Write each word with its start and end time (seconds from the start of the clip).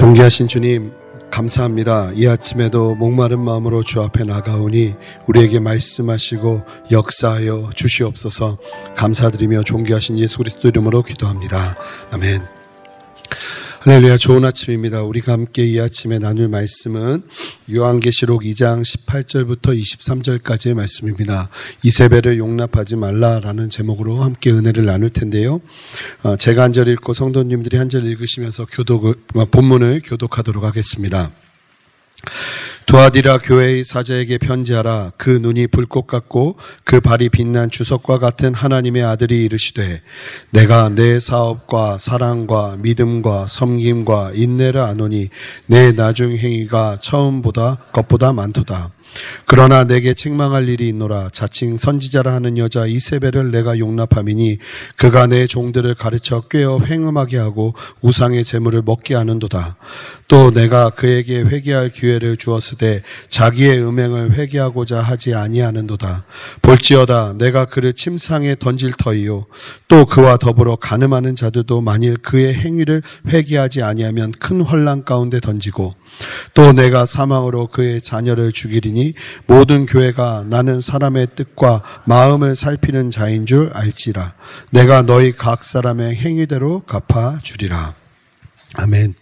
존귀하신 0.00 0.48
주님, 0.48 0.92
감사합니다. 1.30 2.12
이 2.14 2.26
아침에도 2.26 2.94
목마른 2.94 3.38
마음으로 3.38 3.82
주 3.82 4.00
앞에 4.00 4.24
나가오니 4.24 4.94
우리에게 5.26 5.60
말씀하시고 5.60 6.62
역사하여 6.90 7.68
주시옵소서 7.74 8.56
감사드리며 8.96 9.62
존귀하신 9.62 10.18
예수 10.18 10.38
그리스도 10.38 10.68
이름으로 10.68 11.02
기도합니다. 11.02 11.76
아멘. 12.12 12.59
할렐루야 13.82 14.18
좋은 14.18 14.44
아침입니다. 14.44 15.02
우리가 15.04 15.32
함께 15.32 15.64
이 15.64 15.80
아침에 15.80 16.18
나눌 16.18 16.48
말씀은 16.48 17.22
요한계시록 17.72 18.42
2장 18.42 18.82
18절부터 18.82 19.68
23절까지의 19.74 20.74
말씀입니다. 20.74 21.48
이세배를 21.82 22.36
용납하지 22.36 22.96
말라라는 22.96 23.70
제목으로 23.70 24.22
함께 24.22 24.50
은혜를 24.50 24.84
나눌 24.84 25.08
텐데요. 25.08 25.62
어, 26.22 26.36
제가 26.36 26.64
한 26.64 26.74
절 26.74 26.88
읽고 26.88 27.14
성도님들이 27.14 27.78
한 27.78 27.88
절 27.88 28.04
읽으시면서 28.04 28.66
교독 28.66 29.06
어, 29.34 29.44
본문을 29.46 30.02
교독하도록 30.04 30.62
하겠습니다. 30.62 31.32
두아디라 32.86 33.38
교회의 33.38 33.84
사자에게 33.84 34.38
편지하라. 34.38 35.12
그 35.16 35.30
눈이 35.30 35.68
불꽃 35.68 36.08
같고 36.08 36.56
그 36.82 37.00
발이 37.00 37.28
빛난 37.28 37.70
주석과 37.70 38.18
같은 38.18 38.52
하나님의 38.52 39.04
아들이 39.04 39.44
이르시되 39.44 40.02
내가 40.50 40.88
내 40.88 41.20
사업과 41.20 41.98
사랑과 41.98 42.76
믿음과 42.80 43.46
섬김과 43.48 44.32
인내를 44.34 44.80
아노니 44.80 45.28
내 45.66 45.92
나중 45.92 46.36
행위가 46.36 46.98
처음보다 47.00 47.76
것보다 47.92 48.32
많도다 48.32 48.90
그러나 49.46 49.84
내게 49.84 50.14
책망할 50.14 50.68
일이 50.68 50.88
있노라. 50.88 51.30
자칭 51.32 51.76
선지자라 51.76 52.32
하는 52.32 52.56
여자 52.58 52.86
이세벨을 52.86 53.50
내가 53.50 53.78
용납함이니 53.78 54.58
그가 54.96 55.26
내 55.26 55.46
종들을 55.46 55.94
가르쳐 55.94 56.42
꿰어 56.42 56.78
횡음하게 56.78 57.38
하고 57.38 57.74
우상의 58.00 58.44
재물을 58.44 58.82
먹게 58.82 59.14
하는도다. 59.14 59.76
또 60.28 60.52
내가 60.52 60.90
그에게 60.90 61.40
회개할 61.40 61.90
기회를 61.90 62.36
주었으되 62.36 63.02
자기의 63.28 63.82
음행을 63.82 64.34
회개하고자 64.34 65.00
하지 65.00 65.34
아니하는도다. 65.34 66.24
볼지어다 66.62 67.34
내가 67.36 67.64
그를 67.64 67.92
침상에 67.92 68.54
던질 68.54 68.92
터이요. 68.92 69.46
또 69.88 70.06
그와 70.06 70.36
더불어 70.36 70.76
가늠하는 70.76 71.34
자들도 71.34 71.80
만일 71.80 72.16
그의 72.18 72.54
행위를 72.54 73.02
회개하지 73.26 73.82
아니하면 73.82 74.32
큰 74.32 74.60
환란 74.62 75.04
가운데 75.04 75.40
던지고 75.40 75.94
또 76.54 76.72
내가 76.72 77.06
사망으로 77.06 77.66
그의 77.68 78.00
자녀를 78.00 78.52
죽이리니 78.52 78.99
모든 79.46 79.86
교회가 79.86 80.44
나는 80.48 80.80
사람의 80.80 81.28
뜻과 81.34 81.82
마음을 82.06 82.54
살피는 82.54 83.10
자인 83.10 83.46
줄 83.46 83.70
알지라. 83.72 84.34
내가 84.70 85.02
너희 85.02 85.32
각 85.32 85.64
사람의 85.64 86.16
행위대로 86.16 86.80
갚아 86.80 87.38
주리라. 87.42 87.94
아멘. 88.76 89.14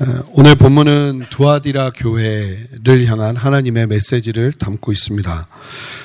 어, 0.00 0.04
오늘 0.32 0.54
본문은 0.56 1.26
두아디라 1.30 1.90
교회를 1.90 3.06
향한 3.06 3.36
하나님의 3.36 3.86
메시지를 3.86 4.52
담고 4.52 4.90
있습니다. 4.90 5.46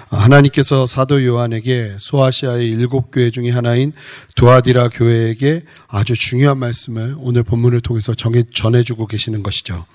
하나님께서 0.09 0.85
사도 0.85 1.23
요한에게 1.25 1.97
소아시아의 1.99 2.69
일곱 2.69 3.11
교회 3.11 3.29
중의 3.29 3.51
하나인 3.51 3.91
두아디라 4.35 4.89
교회에게 4.89 5.63
아주 5.87 6.13
중요한 6.13 6.57
말씀을 6.59 7.15
오늘 7.19 7.43
본문을 7.43 7.81
통해서 7.81 8.13
정해, 8.13 8.43
전해주고 8.53 9.07
계시는 9.07 9.43
것이죠. 9.43 9.85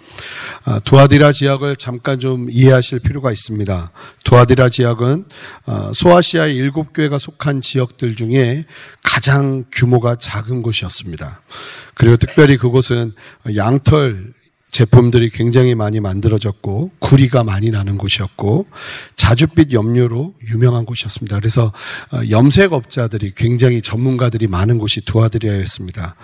아, 0.65 0.81
두아디라 0.81 1.33
지역을 1.33 1.77
잠깐 1.77 2.21
좀 2.21 2.49
이해하실 2.51 3.01
필요가 3.01 3.33
있습니다. 3.33 3.91
두아디라 4.25 4.69
지역은 4.69 5.25
아, 5.67 5.91
소아시아의 5.95 6.57
일곱 6.57 6.93
교회가 6.93 7.19
속한 7.19 7.61
지역들 7.61 8.17
중에 8.17 8.65
가장 9.03 9.65
규모가 9.73 10.17
작은 10.17 10.63
곳이었습니다. 10.63 11.41
그리고 11.95 12.17
특별히 12.17 12.57
그곳은 12.57 13.13
양털 13.55 14.33
제품들이 14.73 15.29
굉장히 15.29 15.75
많이 15.75 16.01
만들어졌고 16.01 16.93
구리가 16.99 17.45
많이 17.45 17.71
나는 17.71 17.99
곳이었고 17.99 18.67
자줏빛 19.17 19.73
염료로 19.73 20.33
유명한 20.49 20.87
곳이었습니다. 20.87 21.39
그래서 21.39 21.73
어, 22.11 22.21
염색업자들이 22.31 23.33
굉장히 23.37 23.83
전문가들이 23.83 24.47
많은 24.47 24.79
곳이 24.79 25.03
두아디라였습니다. 25.03 26.17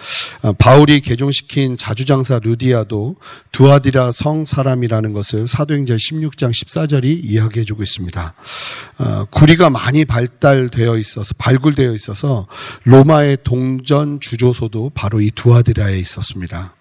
어, 0.43 0.53
바울이 0.55 1.01
개종시킨 1.01 1.77
자주장사 1.77 2.41
루디아도 2.43 3.17
두아디라 3.53 4.13
성 4.13 4.47
사람이라는 4.47 5.13
것을 5.13 5.47
사도행전 5.47 5.99
16장 5.99 6.51
14절이 6.51 7.25
이야기해주고 7.25 7.83
있습니다. 7.83 8.35
어, 8.99 9.25
구리가 9.27 9.69
많이 9.69 10.07
발달되어 10.07 10.97
있어서 10.97 11.35
발굴되어 11.37 11.93
있어서 11.93 12.47
로마의 12.85 13.39
동전 13.45 14.21
주조소도 14.21 14.93
바로 14.95 15.21
이 15.21 15.31
두아디라에 15.35 15.99
있었습니다. 15.99 16.78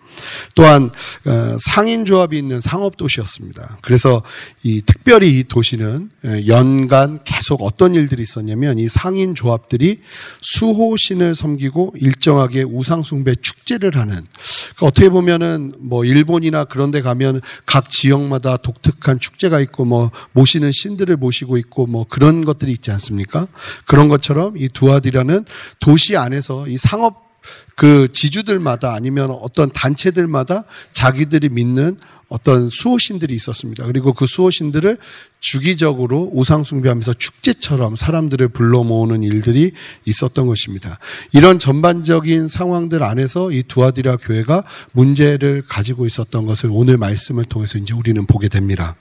또한 0.56 0.90
어, 1.26 1.56
상인 1.60 2.06
조합이 2.06 2.38
있는 2.38 2.60
상업 2.60 2.98
도시였습니다. 2.98 3.78
그래서 3.82 4.24
이 4.64 4.82
특별히 4.86 5.40
이 5.40 5.44
도시는 5.44 6.10
어, 6.26 6.30
연간 6.48 7.20
계속 7.24 7.62
어떤 7.64 7.96
일들이 7.96 8.24
있었냐면 8.24 8.80
이 8.80 8.88
상인 8.88 9.36
조합들이 9.36 10.02
수호신을 10.42 11.36
섬기고 11.36 11.96
일정하게 11.98 12.64
우상 12.64 13.04
숭배 13.04 13.36
축제를 13.36 13.96
하는 13.96 14.16
그러니까 14.16 14.86
어떻게 14.86 15.10
보면은 15.10 15.74
뭐 15.80 16.06
일본이나 16.06 16.66
그런 16.66 16.92
데 16.92 17.02
가면 17.02 17.42
각 17.66 17.90
지역마다 17.90 18.58
독특한 18.58 19.20
축제가 19.20 19.60
있고 19.62 19.86
뭐 19.86 20.12
모시는 20.34 20.72
신들을 20.72 21.18
모시고 21.18 21.58
있고 21.58 21.86
뭐 21.86 22.06
그런 22.08 22.46
것들이 22.46 22.72
있지 22.72 22.92
않습니까? 22.92 23.48
그런 23.86 24.08
것처럼 24.08 24.58
이 24.58 24.70
두아디라는 24.70 25.46
도시 25.80 26.18
안에서 26.18 26.68
이 26.68 26.78
상업 26.78 27.27
그 27.76 28.12
지주들마다 28.12 28.94
아니면 28.94 29.30
어떤 29.32 29.72
단체들마다 29.72 30.64
자기들이 30.94 31.50
믿는 31.50 31.98
어떤 32.30 32.70
수호신들이 32.70 33.34
있었습니다. 33.36 33.86
그리고 33.86 34.14
그 34.14 34.26
수호신들을 34.26 34.98
주기적으로 35.40 36.30
우상숭배하면서 36.34 37.14
축제처럼 37.14 37.96
사람들을 37.96 38.50
불러 38.50 38.84
모으는 38.84 39.24
일들이 39.24 39.72
있었던 40.06 40.48
것입니다. 40.48 41.00
이런 41.32 41.60
전반적인 41.60 42.48
상황들 42.48 43.04
안에서 43.04 43.52
이 43.52 43.64
두아디라 43.64 44.18
교회가 44.18 44.64
문제를 44.92 45.64
가지고 45.68 46.06
있었던 46.06 46.46
것을 46.46 46.70
오늘 46.72 46.98
말씀을 46.98 47.46
통해서 47.46 47.78
이제 47.78 47.94
우리는 47.94 48.26
보게 48.26 48.50
됩니다. 48.50 48.96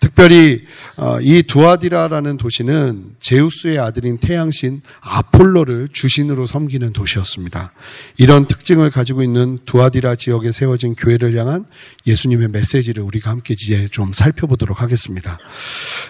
특별히 0.00 0.64
어, 0.96 1.18
이 1.20 1.42
두아디라라는 1.42 2.36
도시는 2.36 3.16
제우스의 3.20 3.78
아들인 3.78 4.18
태양신 4.18 4.82
아폴로를 5.00 5.88
주신으로 5.92 6.46
섬기는 6.46 6.92
도시였습니다. 6.92 7.72
이런 8.16 8.46
특징을 8.46 8.90
가지고 8.90 9.22
있는 9.22 9.58
두아디라 9.64 10.16
지역에 10.16 10.52
세워진 10.52 10.94
교회를 10.94 11.36
향한 11.36 11.64
예수님의 12.06 12.45
메시지를 12.52 13.02
우리가 13.02 13.30
함께 13.30 13.54
이제 13.54 13.88
좀 13.88 14.12
살펴보도록 14.12 14.80
하겠습니다. 14.80 15.38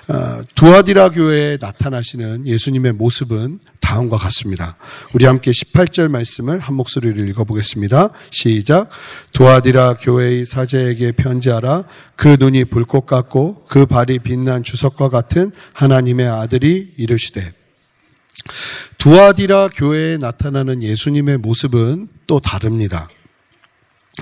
어, 0.09 0.43
두아디라 0.55 1.11
교회에 1.11 1.59
나타나시는 1.61 2.47
예수님의 2.47 2.93
모습은 2.93 3.61
다음과 3.81 4.17
같습니다. 4.17 4.77
우리 5.15 5.27
함께 5.27 5.53
18절 5.53 6.11
말씀을 6.11 6.59
한 6.59 6.75
목소리로 6.75 7.25
읽어보겠습니다. 7.25 8.11
시작. 8.31 8.89
두아디라 9.33 9.95
교회의 9.97 10.45
사제에게 10.45 11.13
편지하라. 11.13 11.85
그 12.17 12.37
눈이 12.39 12.65
불꽃 12.65 13.07
같고 13.07 13.65
그 13.69 13.87
발이 13.87 14.19
빛난 14.21 14.63
주석과 14.65 15.09
같은 15.09 15.53
하나님의 15.73 16.27
아들이 16.29 16.95
이르시되 16.97 17.53
두아디라 18.99 19.69
교회에 19.69 20.19
나타나는 20.19 20.83
예수님의 20.83 21.39
모습은 21.39 22.09
또 22.27 22.41
다릅니다. 22.41 23.09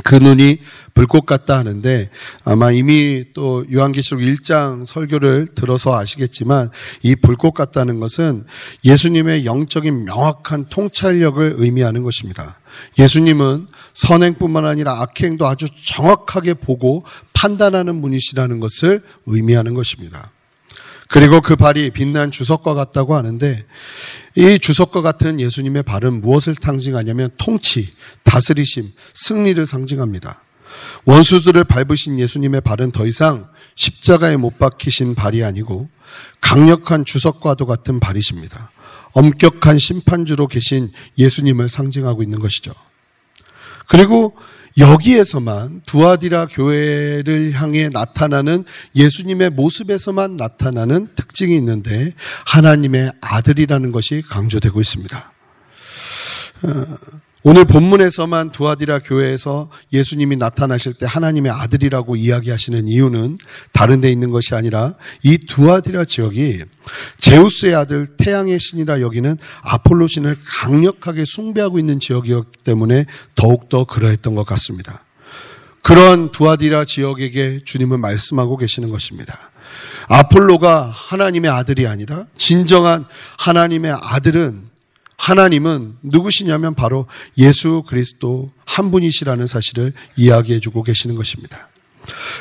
그 0.03 0.16
눈이 0.16 0.59
불꽃 0.93 1.25
같다 1.25 1.56
하는데 1.56 2.10
아마 2.44 2.72
이미 2.72 3.25
또 3.32 3.65
요한계시록 3.72 4.21
1장 4.22 4.84
설교를 4.84 5.49
들어서 5.55 5.97
아시겠지만 5.97 6.71
이 7.03 7.15
불꽃 7.15 7.53
같다는 7.53 8.00
것은 8.00 8.44
예수님의 8.84 9.44
영적인 9.44 10.05
명확한 10.05 10.66
통찰력을 10.69 11.55
의미하는 11.59 12.03
것입니다. 12.03 12.59
예수님은 12.99 13.69
선행뿐만 13.93 14.66
아니라 14.66 15.00
악행도 15.00 15.47
아주 15.47 15.66
정확하게 15.87 16.55
보고 16.55 17.05
판단하는 17.32 18.02
분이시라는 18.02 18.58
것을 18.58 19.00
의미하는 19.26 19.75
것입니다. 19.75 20.32
그리고 21.09 21.41
그 21.41 21.56
발이 21.56 21.91
빛난 21.91 22.31
주석과 22.31 22.75
같다고 22.75 23.15
하는데 23.15 23.65
이 24.37 24.59
주석과 24.59 25.03
같은 25.03 25.39
예수님의 25.39 25.83
발은 25.83 26.21
무엇을 26.21 26.55
상징하냐면 26.61 27.31
통치, 27.37 27.91
다스리심, 28.23 28.91
승리를 29.12 29.65
상징합니다. 29.65 30.43
원수들을 31.05 31.65
밟으신 31.65 32.19
예수님의 32.19 32.62
발은 32.62 32.91
더 32.93 33.06
이상 33.06 33.49
십자가에 33.77 34.37
못 34.37 34.59
박히신 34.59 35.15
발이 35.15 35.45
아니고 35.45 35.89
강력한 36.41 37.05
주석과도 37.05 37.67
같은 37.67 38.00
발이십니다. 38.00 38.71
엄격한 39.12 39.79
심판주로 39.79 40.49
계신 40.49 40.91
예수님을 41.19 41.69
상징하고 41.69 42.23
있는 42.23 42.41
것이죠. 42.41 42.73
그리고 43.87 44.37
여기에서만 44.79 45.82
두아디라 45.87 46.47
교회를 46.47 47.53
향해 47.53 47.88
나타나는 47.93 48.65
예수님의 48.97 49.50
모습에서만 49.50 50.37
나타나는 50.37 51.09
특징이 51.15 51.56
있는데 51.56 52.12
하나님의 52.47 53.12
아들이라는 53.21 53.93
것이 53.93 54.23
강조되고 54.29 54.81
있습니다. 54.81 55.32
어, 57.44 57.50
오늘 57.50 57.67
본문에서만 57.67 58.52
두아디라 58.52 59.00
교회에서 59.00 59.70
예수님이 59.93 60.37
나타나실 60.37 60.94
때 60.94 61.06
하나님의 61.06 61.52
아들이라고 61.52 62.17
이야기하시는 62.17 62.88
이유는 62.88 63.38
다른 63.73 64.00
데 64.00 64.11
있는 64.11 64.31
것이 64.31 64.55
아니라 64.55 64.94
이 65.23 65.37
두아디라 65.38 66.05
지역이 66.05 66.64
제우스의 67.20 67.75
아들 67.75 68.06
태양의 68.06 68.58
신이라 68.58 69.00
여기는 69.02 69.37
아폴로 69.62 70.06
신을 70.06 70.37
강력하게 70.44 71.25
숭배하고 71.26 71.79
있는 71.79 72.00
지역이었기 72.00 72.64
때문에 72.64 73.05
더욱더 73.35 73.85
그러했던 73.85 74.35
것 74.35 74.47
같습니다. 74.47 75.05
그런 75.82 76.32
두아디라 76.32 76.87
지역에게 76.87 77.61
주님은 77.64 78.00
말씀하고 78.00 78.56
계시는 78.56 78.88
것입니다. 78.88 79.50
아폴로가 80.08 80.90
하나님의 80.90 81.50
아들이 81.50 81.87
아니라 81.87 82.25
진정한 82.38 83.05
하나님의 83.38 83.97
아들은 84.00 84.74
하나님은 85.16 85.96
누구시냐면 86.02 86.75
바로 86.75 87.06
예수 87.38 87.82
그리스도 87.87 88.50
한 88.64 88.90
분이시라는 88.90 89.46
사실을 89.46 89.93
이야기해 90.16 90.61
주고 90.61 90.82
계시는 90.82 91.14
것입니다. 91.14 91.69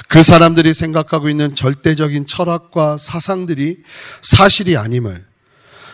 그 0.07 0.23
사람들이 0.23 0.73
생각하고 0.73 1.29
있는 1.29 1.55
절대적인 1.55 2.27
철학과 2.27 2.97
사상들이 2.97 3.77
사실이 4.21 4.77
아님을 4.77 5.25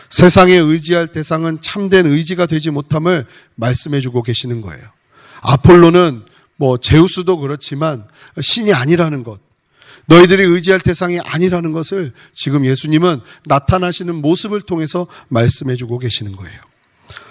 세상에 0.08 0.54
의지할 0.54 1.06
대상은 1.06 1.60
참된 1.60 2.06
의지가 2.06 2.46
되지 2.46 2.70
못함을 2.70 3.26
말씀해 3.54 4.00
주고 4.00 4.22
계시는 4.22 4.60
거예요. 4.60 4.82
아폴로는 5.42 6.24
뭐 6.56 6.78
제우스도 6.78 7.38
그렇지만 7.38 8.04
신이 8.40 8.72
아니라는 8.72 9.22
것. 9.22 9.40
너희들이 10.06 10.42
의지할 10.42 10.80
대상이 10.80 11.20
아니라는 11.20 11.72
것을 11.72 12.12
지금 12.34 12.66
예수님은 12.66 13.20
나타나시는 13.46 14.16
모습을 14.16 14.60
통해서 14.60 15.06
말씀해 15.28 15.76
주고 15.76 15.98
계시는 15.98 16.32
거예요. 16.32 16.58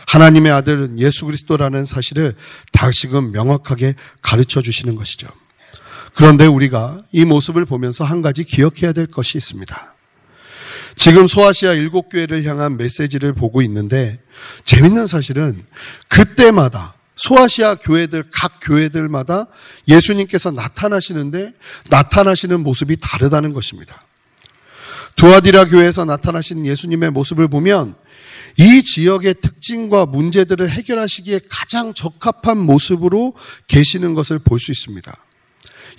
하나님의 0.10 0.52
아들은 0.52 1.00
예수 1.00 1.26
그리스도라는 1.26 1.86
사실을 1.86 2.34
다시금 2.72 3.32
명확하게 3.32 3.94
가르쳐 4.24 4.60
주시는 4.60 4.96
것이죠. 4.96 5.28
그런데 6.16 6.48
우리가 6.48 7.04
이 7.12 7.26
모습을 7.26 7.66
보면서 7.66 8.04
한 8.04 8.24
가지 8.24 8.44
기억해야 8.44 8.92
될 8.92 9.06
것이 9.06 9.38
있습니다. 9.38 9.96
지금 10.96 11.28
소아시아 11.28 11.74
일곱 11.74 12.10
교회를 12.10 12.44
향한 12.46 12.76
메시지를 12.76 13.34
보고 13.34 13.62
있는데 13.62 14.20
재밌는 14.66 15.06
사실은 15.06 15.64
그때마다 16.08 16.96
소아시아 17.16 17.76
교회들 17.76 18.26
각 18.34 18.60
교회들마다 18.64 19.46
예수님께서 19.88 20.50
나타나시는데 20.50 21.54
나타나시는 21.92 22.62
모습이 22.62 22.98
다르다는 23.00 23.54
것입니다. 23.54 24.04
두아디라 25.20 25.66
교회에서 25.66 26.06
나타나시는 26.06 26.66
예수님의 26.66 27.12
모습을 27.12 27.50
보면 27.50 27.94
이 28.58 28.82
지역의 28.82 29.36
특징과 29.42 30.06
문제들을 30.06 30.70
해결하시기에 30.70 31.42
가장 31.50 31.94
적합한 31.94 32.58
모습으로 32.58 33.34
계시는 33.68 34.14
것을 34.14 34.40
볼 34.40 34.60
수 34.60 34.72
있습니다. 34.72 35.14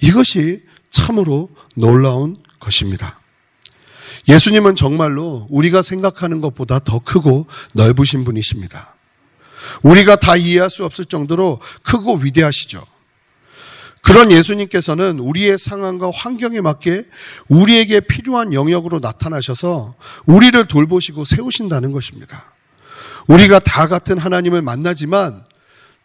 이것이 0.01 0.63
참으로 0.91 1.51
놀라운 1.77 2.39
것입니다. 2.61 3.21
예수님은 4.27 4.75
정말로 4.75 5.47
우리가 5.51 5.83
생각하는 5.83 6.41
것보다 6.41 6.79
더 6.79 6.99
크고 6.99 7.47
넓으신 7.75 8.25
분이십니다. 8.25 8.95
우리가 9.83 10.17
다 10.17 10.35
이해할 10.35 10.71
수 10.71 10.87
없을 10.87 11.05
정도로 11.05 11.61
크고 11.83 12.17
위대하시죠. 12.17 12.87
그런 14.02 14.31
예수님께서는 14.32 15.19
우리의 15.19 15.58
상황과 15.58 16.11
환경에 16.12 16.61
맞게 16.61 17.05
우리에게 17.49 18.00
필요한 18.00 18.52
영역으로 18.52 18.99
나타나셔서 19.00 19.94
우리를 20.26 20.67
돌보시고 20.67 21.25
세우신다는 21.25 21.93
것입니다. 21.93 22.52
우리가 23.29 23.58
다 23.58 23.87
같은 23.87 24.19
하나님을 24.19 24.62
만나지만 24.62 25.44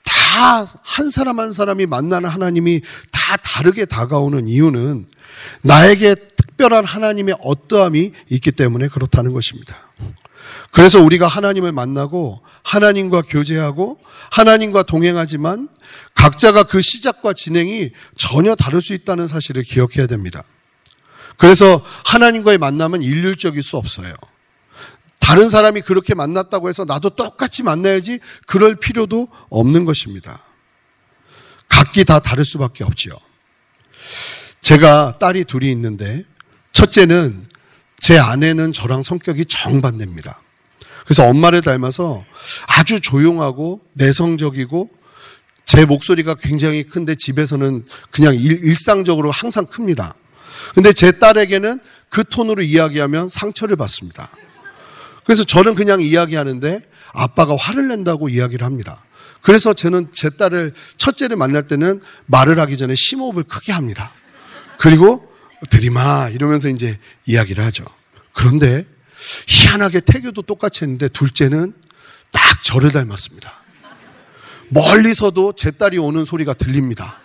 다 0.03 0.65
한 0.83 1.09
사람 1.09 1.39
한 1.39 1.53
사람이 1.53 1.85
만나는 1.85 2.29
하나님이 2.29 2.81
다 3.11 3.37
다르게 3.37 3.85
다가오는 3.85 4.47
이유는 4.47 5.07
나에게 5.61 6.15
특별한 6.15 6.85
하나님의 6.85 7.35
어떠함이 7.41 8.11
있기 8.29 8.51
때문에 8.51 8.87
그렇다는 8.87 9.33
것입니다. 9.33 9.75
그래서 10.71 11.01
우리가 11.01 11.27
하나님을 11.27 11.71
만나고 11.71 12.41
하나님과 12.63 13.23
교제하고 13.23 13.99
하나님과 14.31 14.83
동행하지만 14.83 15.69
각자가 16.13 16.63
그 16.63 16.81
시작과 16.81 17.33
진행이 17.33 17.91
전혀 18.17 18.55
다를 18.55 18.81
수 18.81 18.93
있다는 18.93 19.27
사실을 19.27 19.63
기억해야 19.63 20.07
됩니다. 20.07 20.43
그래서 21.37 21.83
하나님과의 22.05 22.57
만남은 22.57 23.03
일률적일 23.03 23.63
수 23.63 23.77
없어요. 23.77 24.13
다른 25.19 25.49
사람이 25.49 25.81
그렇게 25.81 26.13
만났다고 26.13 26.69
해서 26.69 26.85
나도 26.85 27.11
똑같이 27.11 27.63
만나야지 27.63 28.19
그럴 28.45 28.75
필요도 28.75 29.27
없는 29.49 29.85
것입니다. 29.85 30.39
각기 31.67 32.05
다 32.05 32.19
다를 32.19 32.45
수밖에 32.45 32.83
없지요. 32.83 33.13
제가 34.61 35.17
딸이 35.19 35.45
둘이 35.45 35.71
있는데 35.71 36.23
첫째는 36.71 37.47
제 38.05 38.19
아내는 38.19 38.71
저랑 38.71 39.01
성격이 39.01 39.47
정반대입니다. 39.47 40.39
그래서 41.05 41.23
엄마를 41.25 41.61
닮아서 41.61 42.23
아주 42.67 42.99
조용하고 42.99 43.81
내성적이고 43.93 44.91
제 45.65 45.85
목소리가 45.85 46.35
굉장히 46.35 46.83
큰데 46.83 47.15
집에서는 47.15 47.83
그냥 48.11 48.35
일, 48.35 48.75
상적으로 48.75 49.31
항상 49.31 49.65
큽니다. 49.65 50.13
근데 50.75 50.93
제 50.93 51.13
딸에게는 51.13 51.79
그 52.09 52.23
톤으로 52.23 52.61
이야기하면 52.61 53.27
상처를 53.27 53.75
받습니다. 53.75 54.29
그래서 55.23 55.43
저는 55.43 55.73
그냥 55.73 55.99
이야기하는데 55.99 56.81
아빠가 57.11 57.55
화를 57.55 57.87
낸다고 57.87 58.29
이야기를 58.29 58.63
합니다. 58.63 59.03
그래서 59.41 59.73
저는 59.73 60.09
제 60.13 60.29
딸을 60.29 60.75
첫째를 60.97 61.37
만날 61.37 61.67
때는 61.67 62.01
말을 62.27 62.59
하기 62.59 62.77
전에 62.77 62.93
심호흡을 62.93 63.45
크게 63.45 63.71
합니다. 63.71 64.11
그리고 64.77 65.27
들이마 65.71 66.29
이러면서 66.29 66.69
이제 66.69 66.99
이야기를 67.25 67.65
하죠. 67.65 67.85
그런데 68.35 68.85
희한하게 69.47 70.01
태교도 70.01 70.43
똑같이 70.43 70.83
했는데 70.83 71.07
둘째는 71.07 71.73
딱 72.31 72.63
저를 72.63 72.91
닮았습니다. 72.91 73.63
멀리서도 74.69 75.53
제 75.53 75.71
딸이 75.71 75.97
오는 75.97 76.25
소리가 76.25 76.53
들립니다. 76.53 77.17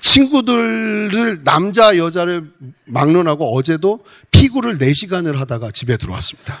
친구들을 0.00 1.44
남자 1.44 1.96
여자를 1.96 2.50
막론하고 2.86 3.56
어제도 3.56 4.04
피구를 4.30 4.78
4시간을 4.78 5.36
하다가 5.36 5.70
집에 5.70 5.96
들어왔습니다. 5.96 6.60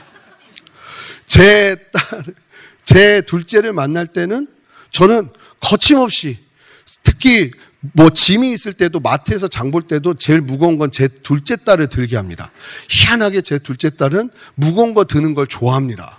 제 1.26 1.76
딸, 1.92 2.24
제 2.84 3.22
둘째를 3.22 3.72
만날 3.72 4.06
때는 4.06 4.46
저는 4.90 5.30
거침없이 5.60 6.38
특히 7.02 7.50
뭐 7.80 8.10
짐이 8.10 8.50
있을 8.52 8.72
때도 8.72 8.98
마트에서 9.00 9.46
장 9.48 9.70
볼 9.70 9.82
때도 9.82 10.14
제일 10.14 10.40
무거운 10.40 10.78
건 10.78 10.90
제 10.90 11.06
둘째 11.08 11.56
딸을 11.56 11.88
들게 11.88 12.16
합니다. 12.16 12.50
희한하게 12.88 13.42
제 13.42 13.58
둘째 13.58 13.90
딸은 13.90 14.30
무거운 14.56 14.94
거 14.94 15.04
드는 15.04 15.34
걸 15.34 15.46
좋아합니다. 15.46 16.18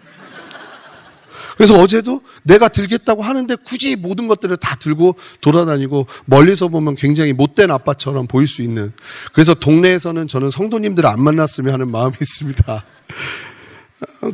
그래서 1.58 1.78
어제도 1.78 2.22
내가 2.44 2.70
들겠다고 2.70 3.22
하는데 3.22 3.54
굳이 3.66 3.98
모든 3.98 4.30
것들을 4.30 4.56
다 4.56 4.76
들고 4.76 5.18
돌아다니고 5.42 6.08
멀리서 6.24 6.70
보면 6.70 6.96
굉장히 6.96 7.34
못된 7.34 7.70
아빠처럼 7.70 8.28
보일 8.28 8.48
수 8.48 8.62
있는 8.62 8.94
그래서 9.34 9.54
동네에서는 9.54 10.30
저는 10.30 10.52
성도님들을 10.52 11.10
안 11.10 11.22
만났으면 11.22 11.74
하는 11.74 11.92
마음이 11.92 12.16
있습니다. 12.22 12.86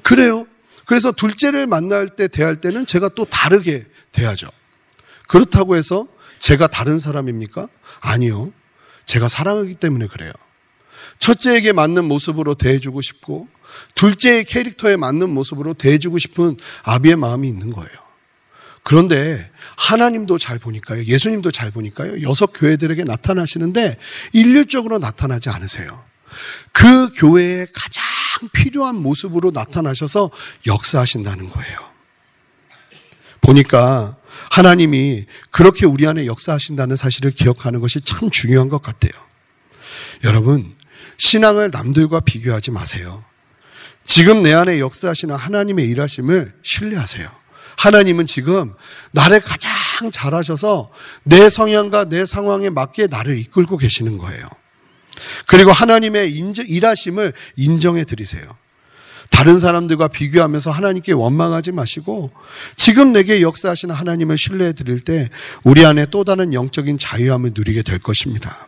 그래요. 0.03 0.45
그래서 0.85 1.11
둘째를 1.11 1.65
만날 1.65 2.09
때 2.09 2.27
대할 2.27 2.57
때는 2.57 2.85
제가 2.85 3.09
또 3.09 3.25
다르게 3.25 3.85
대하죠. 4.11 4.47
그렇다고 5.27 5.75
해서 5.75 6.07
제가 6.45 6.67
다른 6.67 6.99
사람입니까? 6.99 7.67
아니요. 8.01 8.53
제가 9.07 9.27
사랑하기 9.27 9.73
때문에 9.73 10.05
그래요. 10.05 10.31
첫째에게 11.17 11.71
맞는 11.71 12.05
모습으로 12.05 12.53
대해주고 12.53 13.01
싶고, 13.01 13.47
둘째의 13.95 14.43
캐릭터에 14.45 14.95
맞는 14.95 15.31
모습으로 15.31 15.73
대해주고 15.73 16.19
싶은 16.19 16.55
아비의 16.83 17.15
마음이 17.15 17.47
있는 17.47 17.71
거예요. 17.71 17.89
그런데 18.83 19.49
하나님도 19.75 20.37
잘 20.37 20.59
보니까요. 20.59 21.05
예수님도 21.05 21.49
잘 21.49 21.71
보니까요. 21.71 22.21
여섯 22.21 22.51
교회들에게 22.53 23.05
나타나시는데 23.05 23.97
일률적으로 24.31 24.99
나타나지 24.99 25.49
않으세요. 25.49 26.03
그 26.71 27.11
교회에 27.13 27.65
가장 27.73 28.03
필요한 28.53 28.97
모습으로 28.97 29.49
나타나셔서 29.49 30.29
역사하신다는 30.67 31.49
거예요. 31.49 31.79
보니까 33.41 34.17
하나님이 34.51 35.25
그렇게 35.51 35.85
우리 35.85 36.07
안에 36.07 36.25
역사하신다는 36.25 36.95
사실을 36.95 37.31
기억하는 37.31 37.79
것이 37.79 38.01
참 38.01 38.29
중요한 38.29 38.69
것 38.69 38.81
같아요. 38.81 39.11
여러분, 40.23 40.73
신앙을 41.17 41.71
남들과 41.71 42.21
비교하지 42.21 42.71
마세요. 42.71 43.23
지금 44.05 44.43
내 44.43 44.53
안에 44.53 44.79
역사하시는 44.79 45.35
하나님의 45.35 45.87
일하심을 45.89 46.53
신뢰하세요. 46.61 47.29
하나님은 47.77 48.25
지금 48.25 48.73
나를 49.11 49.41
가장 49.41 49.71
잘하셔서 50.11 50.91
내 51.23 51.49
성향과 51.49 52.05
내 52.05 52.25
상황에 52.25 52.69
맞게 52.69 53.07
나를 53.07 53.37
이끌고 53.39 53.77
계시는 53.77 54.17
거예요. 54.17 54.47
그리고 55.47 55.71
하나님의 55.71 56.33
인정, 56.33 56.65
일하심을 56.67 57.33
인정해 57.55 58.03
드리세요. 58.03 58.57
다른 59.35 59.59
사람들과 59.59 60.07
비교하면서 60.07 60.71
하나님께 60.71 61.11
원망하지 61.11 61.73
마시고 61.73 62.31
지금 62.77 63.11
내게 63.11 63.41
역사하시는 63.41 63.93
하나님을 63.93 64.37
신뢰해 64.37 64.71
드릴 64.71 65.01
때 65.01 65.29
우리 65.65 65.85
안에 65.85 66.05
또 66.05 66.23
다른 66.23 66.53
영적인 66.53 66.97
자유함을 66.97 67.51
누리게 67.53 67.83
될 67.83 67.99
것입니다. 67.99 68.65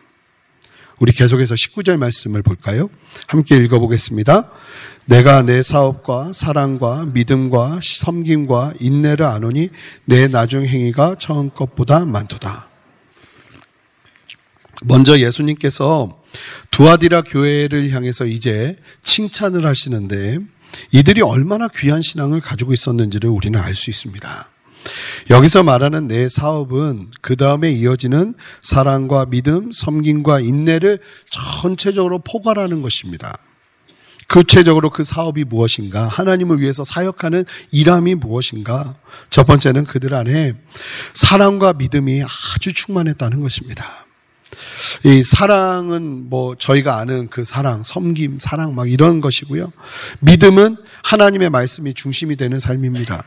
우리 0.98 1.12
계속해서 1.12 1.54
19절 1.54 1.96
말씀을 1.96 2.42
볼까요? 2.42 2.90
함께 3.28 3.56
읽어보겠습니다. 3.56 4.50
내가 5.06 5.40
내 5.40 5.62
사업과 5.62 6.34
사랑과 6.34 7.06
믿음과 7.14 7.80
섬김과 7.82 8.74
인내를 8.78 9.24
아노니 9.24 9.70
내 10.04 10.28
나중 10.28 10.66
행위가 10.66 11.14
처음 11.18 11.48
것보다 11.48 12.04
많도다. 12.04 12.68
먼저 14.82 15.18
예수님께서 15.18 16.22
두아디라 16.70 17.22
교회를 17.22 17.90
향해서 17.90 18.26
이제 18.26 18.76
칭찬을 19.02 19.64
하시는데 19.64 20.40
이들이 20.92 21.22
얼마나 21.22 21.68
귀한 21.68 22.02
신앙을 22.02 22.40
가지고 22.40 22.72
있었는지를 22.72 23.30
우리는 23.30 23.58
알 23.58 23.74
수 23.74 23.90
있습니다. 23.90 24.48
여기서 25.30 25.62
말하는 25.62 26.08
내 26.08 26.28
사업은 26.28 27.10
그 27.20 27.36
다음에 27.36 27.70
이어지는 27.70 28.34
사랑과 28.62 29.26
믿음, 29.26 29.70
섬김과 29.72 30.40
인내를 30.40 30.98
전체적으로 31.30 32.20
포괄하는 32.20 32.80
것입니다. 32.80 33.36
구체적으로 34.28 34.90
그 34.90 35.04
사업이 35.04 35.44
무엇인가? 35.44 36.06
하나님을 36.06 36.60
위해서 36.60 36.84
사역하는 36.84 37.44
일함이 37.70 38.14
무엇인가? 38.14 38.94
첫 39.30 39.46
번째는 39.46 39.84
그들 39.84 40.14
안에 40.14 40.54
사랑과 41.14 41.72
믿음이 41.72 42.22
아주 42.22 42.72
충만했다는 42.74 43.40
것입니다. 43.40 44.07
이 45.04 45.22
사랑은 45.22 46.28
뭐 46.28 46.54
저희가 46.54 46.96
아는 46.98 47.28
그 47.28 47.44
사랑, 47.44 47.82
섬김, 47.82 48.38
사랑 48.40 48.74
막 48.74 48.90
이런 48.90 49.20
것이고요. 49.20 49.72
믿음은 50.20 50.76
하나님의 51.04 51.50
말씀이 51.50 51.94
중심이 51.94 52.36
되는 52.36 52.58
삶입니다. 52.58 53.24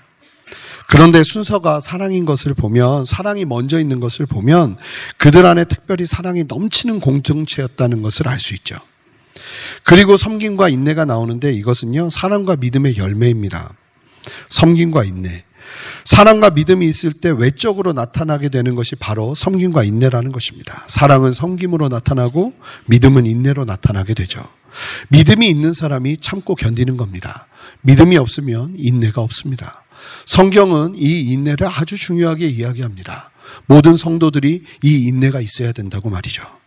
그런데 0.88 1.23
순서가 1.23 1.79
사랑인 1.79 2.25
것을 2.25 2.53
보면 2.53 3.05
사랑이 3.05 3.45
먼저 3.45 3.79
있는 3.79 4.00
것을 4.00 4.25
보면 4.25 4.75
그들 5.17 5.45
안에 5.45 5.63
특별히 5.65 6.05
사랑이 6.05 6.43
넘치는 6.47 7.00
공동체였다는 7.00 8.01
것을 8.01 8.27
알 8.27 8.39
수 8.39 8.53
있죠. 8.55 8.75
그리고 9.83 10.17
섬김과 10.17 10.69
인내가 10.69 11.05
나오는데 11.05 11.53
이것은요 11.53 12.09
사랑과 12.09 12.55
믿음의 12.57 12.97
열매입니다. 12.97 13.73
섬김과 14.50 15.05
인내. 15.05 15.45
사랑과 16.03 16.49
믿음이 16.49 16.87
있을 16.87 17.13
때 17.13 17.29
외적으로 17.29 17.93
나타나게 17.93 18.49
되는 18.49 18.75
것이 18.75 18.95
바로 18.95 19.35
섬김과 19.35 19.83
인내라는 19.83 20.31
것입니다. 20.31 20.83
사랑은 20.87 21.31
섬김으로 21.31 21.89
나타나고 21.89 22.53
믿음은 22.87 23.25
인내로 23.25 23.65
나타나게 23.65 24.13
되죠. 24.13 24.43
믿음이 25.09 25.47
있는 25.47 25.73
사람이 25.73 26.17
참고 26.17 26.55
견디는 26.55 26.97
겁니다. 26.97 27.47
믿음이 27.81 28.17
없으면 28.17 28.75
인내가 28.77 29.21
없습니다. 29.21 29.83
성경은 30.25 30.95
이 30.95 31.31
인내를 31.31 31.67
아주 31.67 31.97
중요하게 31.97 32.47
이야기합니다. 32.47 33.31
모든 33.65 33.97
성도들이 33.97 34.63
이 34.83 35.07
인내가 35.07 35.41
있어야 35.41 35.71
된다고 35.71 36.09
말이죠. 36.09 36.60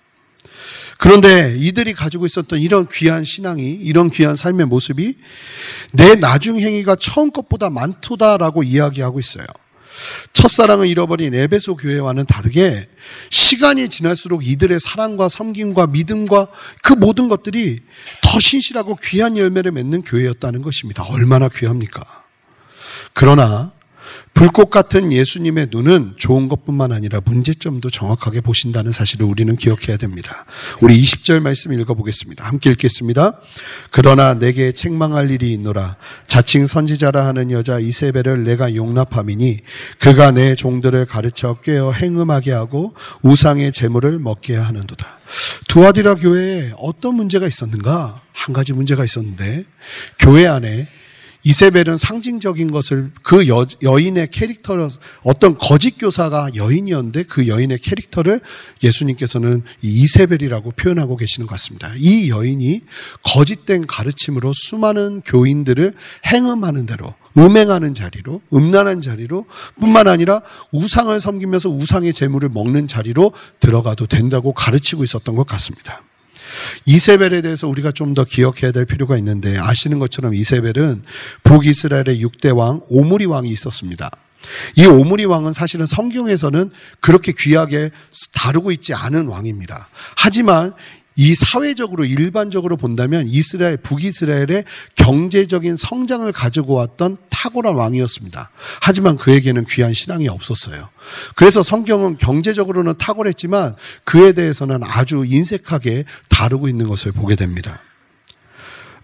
그런데 1.04 1.54
이들이 1.58 1.92
가지고 1.92 2.24
있었던 2.24 2.58
이런 2.60 2.88
귀한 2.90 3.24
신앙이, 3.24 3.62
이런 3.62 4.08
귀한 4.08 4.36
삶의 4.36 4.64
모습이 4.64 5.16
내 5.92 6.14
나중 6.14 6.58
행위가 6.58 6.96
처음 6.98 7.30
것보다 7.30 7.68
많도다라고 7.68 8.62
이야기하고 8.62 9.20
있어요. 9.20 9.44
첫사랑을 10.32 10.88
잃어버린 10.88 11.34
에베소 11.34 11.76
교회와는 11.76 12.24
다르게 12.24 12.88
시간이 13.28 13.90
지날수록 13.90 14.46
이들의 14.46 14.80
사랑과 14.80 15.28
섬김과 15.28 15.88
믿음과 15.88 16.46
그 16.82 16.94
모든 16.94 17.28
것들이 17.28 17.80
더 18.22 18.40
신실하고 18.40 18.96
귀한 19.02 19.36
열매를 19.36 19.72
맺는 19.72 20.00
교회였다는 20.04 20.62
것입니다. 20.62 21.04
얼마나 21.04 21.50
귀합니까? 21.50 22.02
그러나 23.12 23.73
불꽃 24.34 24.68
같은 24.68 25.12
예수님의 25.12 25.68
눈은 25.70 26.14
좋은 26.16 26.48
것뿐만 26.48 26.90
아니라 26.92 27.20
문제점도 27.24 27.88
정확하게 27.90 28.40
보신다는 28.40 28.90
사실을 28.90 29.26
우리는 29.26 29.54
기억해야 29.56 29.96
됩니다. 29.96 30.44
우리 30.80 31.00
20절 31.00 31.40
말씀 31.40 31.72
읽어보겠습니다. 31.72 32.44
함께 32.44 32.70
읽겠습니다. 32.70 33.40
그러나 33.90 34.34
내게 34.34 34.72
책망할 34.72 35.30
일이 35.30 35.52
있노라. 35.52 35.96
자칭 36.26 36.66
선지자라 36.66 37.26
하는 37.26 37.52
여자 37.52 37.78
이세벨을 37.78 38.44
내가 38.44 38.74
용납함이니 38.74 39.58
그가 39.98 40.32
내 40.32 40.56
종들을 40.56 41.06
가르쳐 41.06 41.54
꿰어 41.62 41.92
행음하게 41.92 42.52
하고 42.52 42.94
우상의 43.22 43.72
재물을 43.72 44.18
먹게 44.18 44.56
하는도다. 44.56 45.20
두아디라 45.68 46.16
교회에 46.16 46.72
어떤 46.78 47.14
문제가 47.14 47.46
있었는가? 47.46 48.20
한 48.32 48.52
가지 48.52 48.72
문제가 48.72 49.04
있었는데 49.04 49.64
교회 50.18 50.46
안에 50.46 50.86
이세벨은 51.44 51.98
상징적인 51.98 52.70
것을 52.70 53.10
그 53.22 53.46
여, 53.48 53.66
여인의 53.82 54.30
캐릭터로 54.30 54.88
어떤 55.22 55.58
거짓 55.58 55.98
교사가 55.98 56.50
여인이었는데 56.56 57.24
그 57.24 57.46
여인의 57.48 57.78
캐릭터를 57.78 58.40
예수님께서는 58.82 59.62
이세벨이라고 59.82 60.72
표현하고 60.72 61.16
계시는 61.16 61.46
것 61.46 61.52
같습니다. 61.52 61.92
이 61.96 62.30
여인이 62.30 62.80
거짓된 63.22 63.86
가르침으로 63.86 64.52
수많은 64.54 65.20
교인들을 65.24 65.92
행음하는 66.26 66.86
대로 66.86 67.14
음행하는 67.36 67.94
자리로 67.94 68.40
음란한 68.52 69.02
자리로 69.02 69.44
뿐만 69.80 70.08
아니라 70.08 70.40
우상을 70.72 71.18
섬기면서 71.20 71.68
우상의 71.68 72.14
재물을 72.14 72.48
먹는 72.48 72.88
자리로 72.88 73.32
들어가도 73.60 74.06
된다고 74.06 74.52
가르치고 74.52 75.04
있었던 75.04 75.34
것 75.34 75.46
같습니다. 75.46 76.02
이세벨에 76.86 77.42
대해서 77.42 77.68
우리가 77.68 77.92
좀 77.92 78.14
더 78.14 78.22
기억해야 78.24 78.70
될 78.70 78.84
필요가 78.84 79.18
있는데 79.18 79.58
아시는 79.58 79.98
것처럼 79.98 80.34
이세벨은 80.34 81.02
북이스라엘의 81.42 82.24
6대 82.24 82.56
왕 82.56 82.80
오므리 82.88 83.24
왕이 83.24 83.48
있었습니다. 83.50 84.08
이 84.76 84.86
오므리 84.86 85.24
왕은 85.24 85.52
사실은 85.52 85.84
성경에서는 85.86 86.70
그렇게 87.00 87.32
귀하게 87.36 87.90
다루고 88.34 88.70
있지 88.72 88.94
않은 88.94 89.26
왕입니다. 89.26 89.88
하지만 90.16 90.74
이 91.16 91.34
사회적으로 91.34 92.04
일반적으로 92.04 92.76
본다면 92.76 93.26
이스라엘 93.28 93.76
북이스라엘의 93.76 94.64
경제적인 94.96 95.76
성장을 95.76 96.30
가지고 96.32 96.74
왔던 96.74 97.18
탁월한 97.30 97.74
왕이었습니다. 97.74 98.50
하지만 98.80 99.16
그에게는 99.16 99.64
귀한 99.66 99.92
신앙이 99.92 100.28
없었어요. 100.28 100.88
그래서 101.36 101.62
성경은 101.62 102.16
경제적으로는 102.16 102.98
탁월했지만 102.98 103.76
그에 104.04 104.32
대해서는 104.32 104.80
아주 104.82 105.24
인색하게 105.26 106.04
다루고 106.28 106.68
있는 106.68 106.88
것을 106.88 107.12
보게 107.12 107.36
됩니다. 107.36 107.80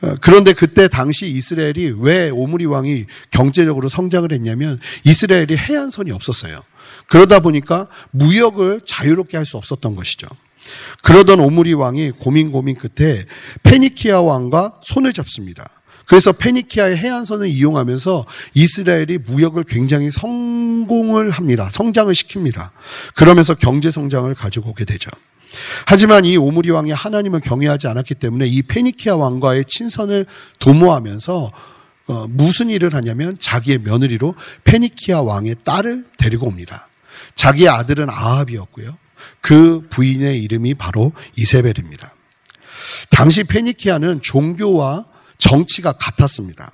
어, 0.02 0.14
그런데 0.20 0.52
그때 0.52 0.88
당시 0.88 1.26
이스라엘이 1.28 1.94
왜 1.98 2.30
오므리 2.30 2.64
왕이 2.64 3.04
경제적으로 3.30 3.88
성장을 3.88 4.32
했냐면 4.32 4.80
이스라엘이 5.04 5.56
해안선이 5.56 6.10
없었어요. 6.10 6.62
그러다 7.06 7.40
보니까 7.40 7.86
무역을 8.10 8.80
자유롭게 8.84 9.36
할 9.36 9.44
수 9.44 9.56
없었던 9.58 9.94
것이죠. 9.94 10.26
그러던 11.02 11.40
오므리 11.40 11.74
왕이 11.74 12.12
고민 12.12 12.52
고민 12.52 12.76
끝에 12.76 13.24
페니키아 13.62 14.20
왕과 14.20 14.80
손을 14.82 15.12
잡습니다. 15.12 15.68
그래서 16.06 16.32
페니키아의 16.32 16.96
해안선을 16.96 17.48
이용하면서 17.48 18.26
이스라엘이 18.54 19.18
무역을 19.18 19.62
굉장히 19.62 20.10
성공을 20.10 21.30
합니다. 21.30 21.68
성장을 21.70 22.12
시킵니다. 22.12 22.70
그러면서 23.14 23.54
경제 23.54 23.92
성장을 23.92 24.34
가지고 24.34 24.70
오게 24.70 24.84
되죠. 24.84 25.08
하지만 25.86 26.24
이 26.24 26.36
오므리 26.36 26.70
왕이 26.70 26.90
하나님을 26.90 27.40
경외하지 27.40 27.86
않았기 27.86 28.16
때문에 28.16 28.46
이 28.46 28.62
페니키아 28.62 29.16
왕과의 29.16 29.66
친선을 29.66 30.26
도모하면서 30.58 31.52
어, 32.08 32.26
무슨 32.28 32.70
일을 32.70 32.92
하냐면 32.94 33.36
자기의 33.38 33.78
며느리로 33.78 34.34
페니키아 34.64 35.22
왕의 35.22 35.56
딸을 35.64 36.06
데리고 36.18 36.46
옵니다. 36.46 36.88
자기의 37.36 37.68
아들은 37.68 38.10
아합이었고요. 38.10 38.96
그 39.40 39.86
부인의 39.90 40.42
이름이 40.42 40.74
바로 40.74 41.12
이세벨입니다. 41.36 42.14
당시 43.10 43.44
페니키아는 43.44 44.22
종교와 44.22 45.04
정치가 45.38 45.92
같았습니다. 45.92 46.70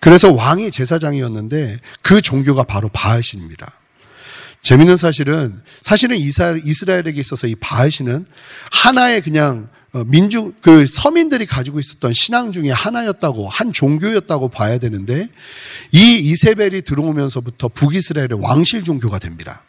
그래서 0.00 0.32
왕이 0.32 0.70
제사장이었는데 0.70 1.78
그 2.02 2.20
종교가 2.20 2.64
바로 2.64 2.88
바알신입니다. 2.88 3.72
재밌는 4.60 4.96
사실은 4.96 5.60
사실은 5.82 6.16
이스라엘에게 6.16 7.20
있어서 7.20 7.46
이 7.46 7.54
바알신은 7.54 8.26
하나의 8.72 9.20
그냥 9.20 9.68
어, 9.92 10.02
민중 10.04 10.54
그 10.60 10.86
서민들이 10.86 11.46
가지고 11.46 11.78
있었던 11.78 12.12
신앙 12.12 12.50
중에 12.50 12.70
하나였다고 12.70 13.48
한 13.48 13.72
종교였다고 13.72 14.48
봐야 14.48 14.78
되는데 14.78 15.28
이 15.92 16.18
이세벨이 16.18 16.82
들어오면서부터 16.82 17.68
북이스라엘의 17.68 18.40
왕실 18.40 18.82
종교가 18.82 19.20
됩니다. 19.20 19.62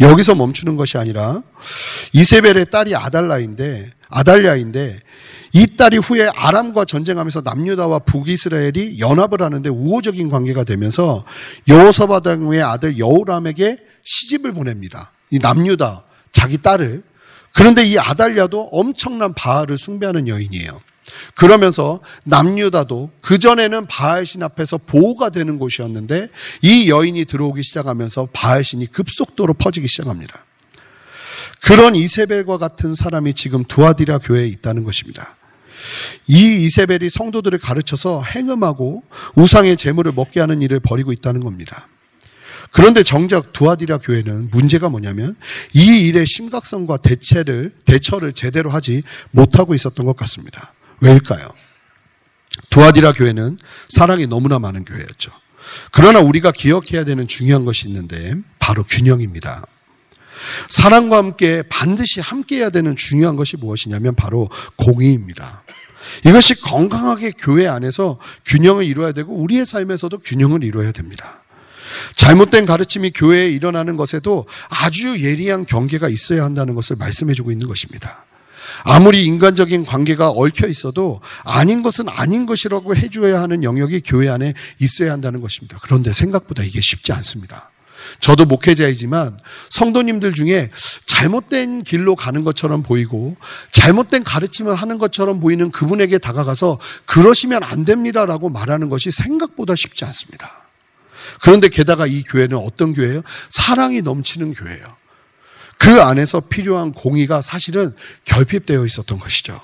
여기서 0.00 0.34
멈추는 0.34 0.76
것이 0.76 0.98
아니라 0.98 1.42
이세벨의 2.12 2.66
딸이 2.70 2.94
아달라인데 2.96 3.90
아달랴인데 4.08 4.98
이 5.52 5.76
딸이 5.76 5.98
후에 5.98 6.28
아람과 6.34 6.84
전쟁하면서 6.84 7.42
남유다와 7.44 8.00
북이스라엘이 8.00 8.98
연합을 8.98 9.42
하는데 9.42 9.68
우호적인 9.68 10.28
관계가 10.28 10.64
되면서 10.64 11.24
여호사밧 11.68 12.26
왕의 12.26 12.62
아들 12.62 12.98
여우람에게 12.98 13.78
시집을 14.02 14.52
보냅니다. 14.52 15.12
이 15.30 15.38
남유다 15.38 16.04
자기 16.32 16.58
딸을 16.58 17.02
그런데 17.52 17.84
이 17.84 17.98
아달랴도 17.98 18.70
엄청난 18.72 19.32
바알을 19.32 19.78
숭배하는 19.78 20.26
여인이에요. 20.26 20.80
그러면서 21.34 22.00
남유다도 22.24 23.10
그전에는 23.20 23.86
바알신 23.86 24.42
앞에서 24.42 24.78
보호가 24.78 25.30
되는 25.30 25.58
곳이었는데 25.58 26.28
이 26.62 26.90
여인이 26.90 27.24
들어오기 27.26 27.62
시작하면서 27.62 28.28
바알신이 28.32 28.86
급속도로 28.86 29.54
퍼지기 29.54 29.88
시작합니다. 29.88 30.44
그런 31.62 31.94
이세벨과 31.94 32.58
같은 32.58 32.94
사람이 32.94 33.34
지금 33.34 33.64
두아디라 33.64 34.18
교회에 34.18 34.46
있다는 34.48 34.84
것입니다. 34.84 35.36
이 36.26 36.64
이세벨이 36.64 37.10
성도들을 37.10 37.58
가르쳐서 37.58 38.22
행음하고 38.22 39.02
우상의 39.34 39.76
재물을 39.76 40.12
먹게 40.12 40.40
하는 40.40 40.62
일을 40.62 40.80
벌이고 40.80 41.12
있다는 41.12 41.42
겁니다. 41.42 41.88
그런데 42.70 43.02
정작 43.02 43.52
두아디라 43.52 43.98
교회는 43.98 44.50
문제가 44.50 44.88
뭐냐면 44.88 45.36
이 45.72 46.06
일의 46.06 46.26
심각성과 46.26 46.98
대체를 46.98 47.72
대처를 47.84 48.32
제대로 48.32 48.68
하지 48.68 49.02
못하고 49.30 49.74
있었던 49.74 50.04
것 50.04 50.16
같습니다. 50.16 50.73
왜일까요? 51.00 51.52
두아디라 52.70 53.12
교회는 53.12 53.58
사랑이 53.88 54.26
너무나 54.26 54.58
많은 54.58 54.84
교회였죠. 54.84 55.30
그러나 55.92 56.20
우리가 56.20 56.52
기억해야 56.52 57.04
되는 57.04 57.26
중요한 57.26 57.64
것이 57.64 57.88
있는데 57.88 58.34
바로 58.58 58.84
균형입니다. 58.84 59.64
사랑과 60.68 61.16
함께 61.18 61.62
반드시 61.68 62.20
함께 62.20 62.56
해야 62.56 62.70
되는 62.70 62.96
중요한 62.96 63.36
것이 63.36 63.56
무엇이냐면 63.56 64.14
바로 64.14 64.48
공의입니다. 64.76 65.62
이것이 66.26 66.60
건강하게 66.60 67.32
교회 67.38 67.66
안에서 67.66 68.18
균형을 68.44 68.84
이루어야 68.84 69.12
되고 69.12 69.34
우리의 69.34 69.64
삶에서도 69.66 70.18
균형을 70.18 70.64
이루어야 70.64 70.92
됩니다. 70.92 71.42
잘못된 72.16 72.66
가르침이 72.66 73.12
교회에 73.12 73.48
일어나는 73.50 73.96
것에도 73.96 74.46
아주 74.68 75.22
예리한 75.22 75.64
경계가 75.64 76.08
있어야 76.08 76.44
한다는 76.44 76.74
것을 76.74 76.96
말씀해주고 76.96 77.50
있는 77.50 77.66
것입니다. 77.66 78.24
아무리 78.84 79.24
인간적인 79.24 79.86
관계가 79.86 80.30
얽혀 80.30 80.68
있어도 80.68 81.20
아닌 81.42 81.82
것은 81.82 82.08
아닌 82.08 82.46
것이라고 82.46 82.94
해줘야 82.94 83.40
하는 83.40 83.64
영역이 83.64 84.02
교회 84.04 84.28
안에 84.28 84.52
있어야 84.78 85.12
한다는 85.12 85.40
것입니다. 85.40 85.78
그런데 85.82 86.12
생각보다 86.12 86.62
이게 86.62 86.80
쉽지 86.80 87.12
않습니다. 87.12 87.70
저도 88.20 88.44
목회자이지만 88.44 89.38
성도님들 89.70 90.34
중에 90.34 90.70
잘못된 91.06 91.84
길로 91.84 92.14
가는 92.14 92.44
것처럼 92.44 92.82
보이고 92.82 93.36
잘못된 93.72 94.22
가르침을 94.22 94.74
하는 94.74 94.98
것처럼 94.98 95.40
보이는 95.40 95.70
그분에게 95.70 96.18
다가가서 96.18 96.78
그러시면 97.06 97.62
안 97.62 97.86
됩니다라고 97.86 98.50
말하는 98.50 98.90
것이 98.90 99.10
생각보다 99.10 99.74
쉽지 99.74 100.04
않습니다. 100.04 100.68
그런데 101.40 101.68
게다가 101.68 102.06
이 102.06 102.22
교회는 102.22 102.58
어떤 102.58 102.92
교회예요? 102.92 103.22
사랑이 103.48 104.02
넘치는 104.02 104.52
교회예요. 104.52 105.03
그 105.84 106.00
안에서 106.00 106.40
필요한 106.40 106.92
공의가 106.92 107.42
사실은 107.42 107.92
결핍되어 108.24 108.86
있었던 108.86 109.18
것이죠. 109.18 109.60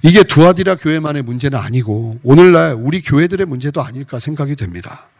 이게 0.00 0.22
두아디라 0.22 0.76
교회만의 0.76 1.24
문제는 1.24 1.58
아니고 1.58 2.18
오늘날 2.22 2.72
우리 2.72 3.02
교회들의 3.02 3.44
문제도 3.44 3.82
아닐까 3.82 4.18
생각이 4.18 4.56
됩니다. 4.56 5.10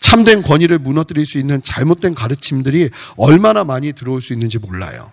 참된 0.00 0.42
권위를 0.42 0.78
무너뜨릴 0.78 1.24
수 1.24 1.38
있는 1.38 1.62
잘못된 1.62 2.14
가르침들이 2.14 2.90
얼마나 3.16 3.64
많이 3.64 3.94
들어올 3.94 4.20
수 4.20 4.34
있는지 4.34 4.58
몰라요. 4.58 5.12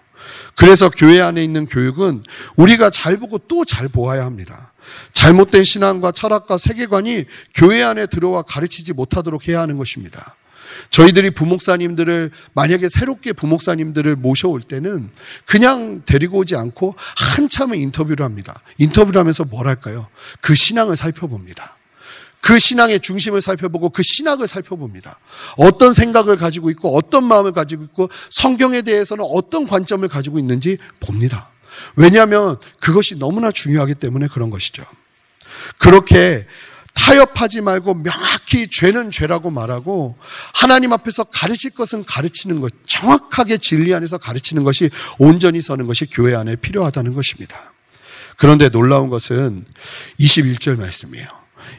그래서 0.55 0.89
교회 0.89 1.21
안에 1.21 1.41
있는 1.41 1.65
교육은 1.65 2.23
우리가 2.57 2.89
잘 2.89 3.15
보고 3.15 3.37
또 3.37 3.63
잘 3.63 3.87
보아야 3.87 4.25
합니다. 4.25 4.73
잘못된 5.13 5.63
신앙과 5.63 6.11
철학과 6.11 6.57
세계관이 6.57 7.23
교회 7.55 7.83
안에 7.83 8.07
들어와 8.07 8.41
가르치지 8.41 8.91
못하도록 8.91 9.47
해야 9.47 9.61
하는 9.61 9.77
것입니다. 9.77 10.35
저희들이 10.89 11.31
부목사님들을 11.31 12.31
만약에 12.53 12.89
새롭게 12.89 13.33
부목사님들을 13.33 14.15
모셔올 14.15 14.61
때는 14.61 15.09
그냥 15.45 16.01
데리고 16.05 16.39
오지 16.39 16.55
않고 16.55 16.93
한참을 17.35 17.77
인터뷰를 17.77 18.25
합니다. 18.25 18.61
인터뷰를 18.77 19.19
하면서 19.19 19.43
뭘 19.43 19.67
할까요? 19.67 20.07
그 20.41 20.55
신앙을 20.55 20.95
살펴봅니다. 20.97 21.77
그 22.41 22.59
신앙의 22.59 23.01
중심을 23.01 23.41
살펴보고 23.41 23.89
그 23.89 24.03
신학을 24.03 24.47
살펴봅니다. 24.47 25.19
어떤 25.57 25.91
생각을 25.93 26.37
가지고 26.37 26.69
있고 26.69 26.95
어떤 26.95 27.23
마음을 27.25 27.51
가지고 27.51 27.83
있고 27.83 28.09
성경에 28.29 28.83
대해서는 28.83 29.25
어떤 29.27 29.67
관점을 29.67 30.07
가지고 30.07 30.39
있는지 30.39 30.77
봅니다. 30.99 31.49
왜냐하면 31.95 32.57
그것이 32.81 33.17
너무나 33.19 33.51
중요하기 33.51 33.95
때문에 33.95 34.27
그런 34.27 34.49
것이죠. 34.49 34.85
그렇게 35.79 36.45
타협하지 37.07 37.61
말고 37.61 38.03
명확히 38.03 38.67
죄는 38.67 39.11
죄라고 39.11 39.49
말하고 39.49 40.17
하나님 40.53 40.91
앞에서 40.91 41.23
가르칠 41.23 41.71
것은 41.71 42.03
가르치는 42.03 42.59
것, 42.59 42.73
정확하게 42.85 43.57
진리 43.59 43.93
안에서 43.93 44.17
가르치는 44.17 44.65
것이 44.65 44.89
온전히 45.17 45.61
서는 45.61 45.87
것이 45.87 46.05
교회 46.05 46.35
안에 46.35 46.57
필요하다는 46.57 47.13
것입니다. 47.13 47.73
그런데 48.35 48.67
놀라운 48.67 49.09
것은 49.09 49.63
21절 50.19 50.77
말씀이에요. 50.79 51.27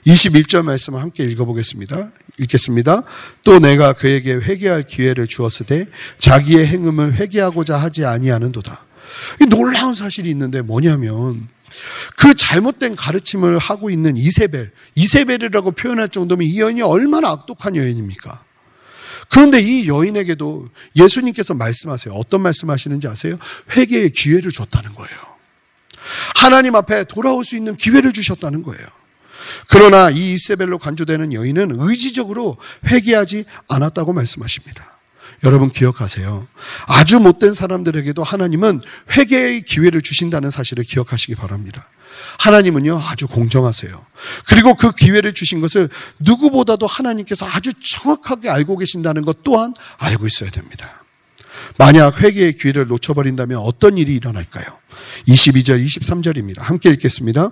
21절 0.07 0.63
말씀을 0.63 1.03
함께 1.03 1.25
읽어보겠습니다. 1.25 2.11
읽겠습니다. 2.39 3.03
또 3.45 3.59
내가 3.59 3.93
그에게 3.93 4.33
회개할 4.33 4.85
기회를 4.85 5.27
주었으되 5.27 5.87
자기의 6.19 6.67
행음을 6.67 7.15
회개하고자 7.15 7.77
하지 7.77 8.07
아니하는도다. 8.07 8.87
이 9.43 9.47
놀라운 9.47 9.95
사실이 9.95 10.31
있는데 10.31 10.63
뭐냐면 10.63 11.49
그 12.17 12.35
잘못된 12.35 12.97
가르침을 12.97 13.59
하고 13.59 13.91
있는 13.91 14.17
이세벨, 14.17 14.73
이세벨이라고 14.95 15.73
표현할 15.73 16.09
정도면 16.09 16.47
이 16.47 16.61
여인이 16.61 16.83
얼마나 16.83 17.31
악독한 17.31 17.77
여인입니까? 17.77 18.45
그런데 19.31 19.61
이 19.61 19.89
여인에게도 19.89 20.69
예수님께서 20.97 21.55
말씀하세요. 21.55 22.15
어떤 22.15 22.41
말씀하시는지 22.43 23.09
아세요? 23.09 23.39
회개의 23.77 24.11
기회를 24.11 24.51
줬다는 24.51 24.95
거예요. 24.95 25.19
하나님 26.37 26.75
앞에 26.75 27.05
돌아올 27.05 27.45
수 27.45 27.57
있는 27.57 27.77
기회를 27.77 28.13
주셨다는 28.13 28.63
거예요. 28.63 28.87
그러나 29.69 30.11
이 30.11 30.33
이세벨로 30.33 30.79
간주되는 30.79 31.33
여인은 31.33 31.73
의지적으로 31.79 32.57
회개하지 32.87 33.45
않았다고 33.69 34.13
말씀하십니다. 34.13 34.98
여러분 35.45 35.71
기억하세요. 35.71 36.47
아주 36.87 37.21
못된 37.21 37.55
사람들에게도 37.55 38.23
하나님은 38.23 38.81
회개의 39.17 39.63
기회를 39.63 40.03
주신다는 40.03 40.51
사실을 40.51 40.85
기억하시기 40.85 41.35
바랍니다. 41.37 41.87
하나님은요, 42.39 42.99
아주 42.99 43.27
공정하세요. 43.29 44.05
그리고 44.47 44.75
그 44.75 44.93
기회를 44.93 45.33
주신 45.33 45.61
것을 45.61 45.89
누구보다도 46.19 46.87
하나님께서 46.87 47.47
아주 47.47 47.73
정확하게 47.73 48.49
알고 48.49 48.79
계신다는 48.79 49.23
것 49.23 49.43
또한 49.43 49.75
알고 49.99 50.27
있어야 50.27 50.51
됩니다. 50.51 51.05
만약 51.77 52.21
회개의 52.21 52.55
기회를 52.55 52.87
놓쳐버린다면 52.87 53.59
어떤 53.59 53.99
일이 53.99 54.15
일어날까요? 54.15 54.78
22절, 55.27 55.85
23절입니다. 55.85 56.61
함께 56.61 56.91
읽겠습니다. 56.91 57.51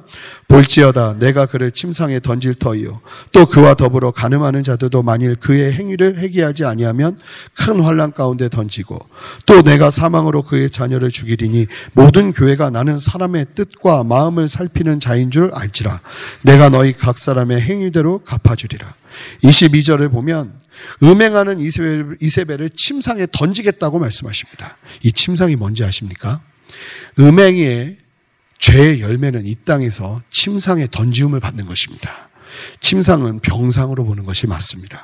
볼지어다 0.48 1.16
내가 1.18 1.46
그를 1.46 1.70
침상에 1.70 2.20
던질 2.20 2.54
터이요. 2.54 3.00
또 3.32 3.46
그와 3.46 3.74
더불어 3.74 4.10
가늠하는 4.10 4.62
자들도 4.62 5.02
만일 5.02 5.36
그의 5.36 5.72
행위를 5.72 6.18
회개하지 6.18 6.64
아니하면 6.64 7.18
큰 7.54 7.80
환란 7.80 8.12
가운데 8.12 8.48
던지고 8.48 8.98
또 9.44 9.62
내가 9.62 9.90
사망으로 9.90 10.42
그의 10.42 10.70
자녀를 10.70 11.10
죽이리니 11.10 11.66
모든 11.92 12.32
교회가 12.32 12.70
나는 12.70 12.98
사람의 12.98 13.46
뜻과 13.54 14.04
마음을 14.04 14.48
살피는 14.48 15.00
자인 15.00 15.30
줄 15.30 15.50
알지라. 15.52 16.00
내가 16.42 16.68
너희 16.68 16.92
각 16.92 17.18
사람의 17.18 17.60
행위대로 17.60 18.18
갚아주리라. 18.20 18.94
22절을 19.42 20.10
보면 20.10 20.52
음행하는 21.02 21.58
이세벨을 21.60 22.70
침상에 22.70 23.26
던지겠다고 23.32 23.98
말씀하십니다. 23.98 24.76
이 25.02 25.12
침상이 25.12 25.56
뭔지 25.56 25.84
아십니까? 25.84 26.42
음행의 27.18 27.98
죄의 28.58 29.00
열매는 29.00 29.46
이 29.46 29.54
땅에서 29.64 30.22
침상에 30.30 30.86
던지움을 30.90 31.40
받는 31.40 31.66
것입니다. 31.66 32.28
침상은 32.80 33.40
병상으로 33.40 34.04
보는 34.04 34.24
것이 34.24 34.46
맞습니다. 34.46 35.02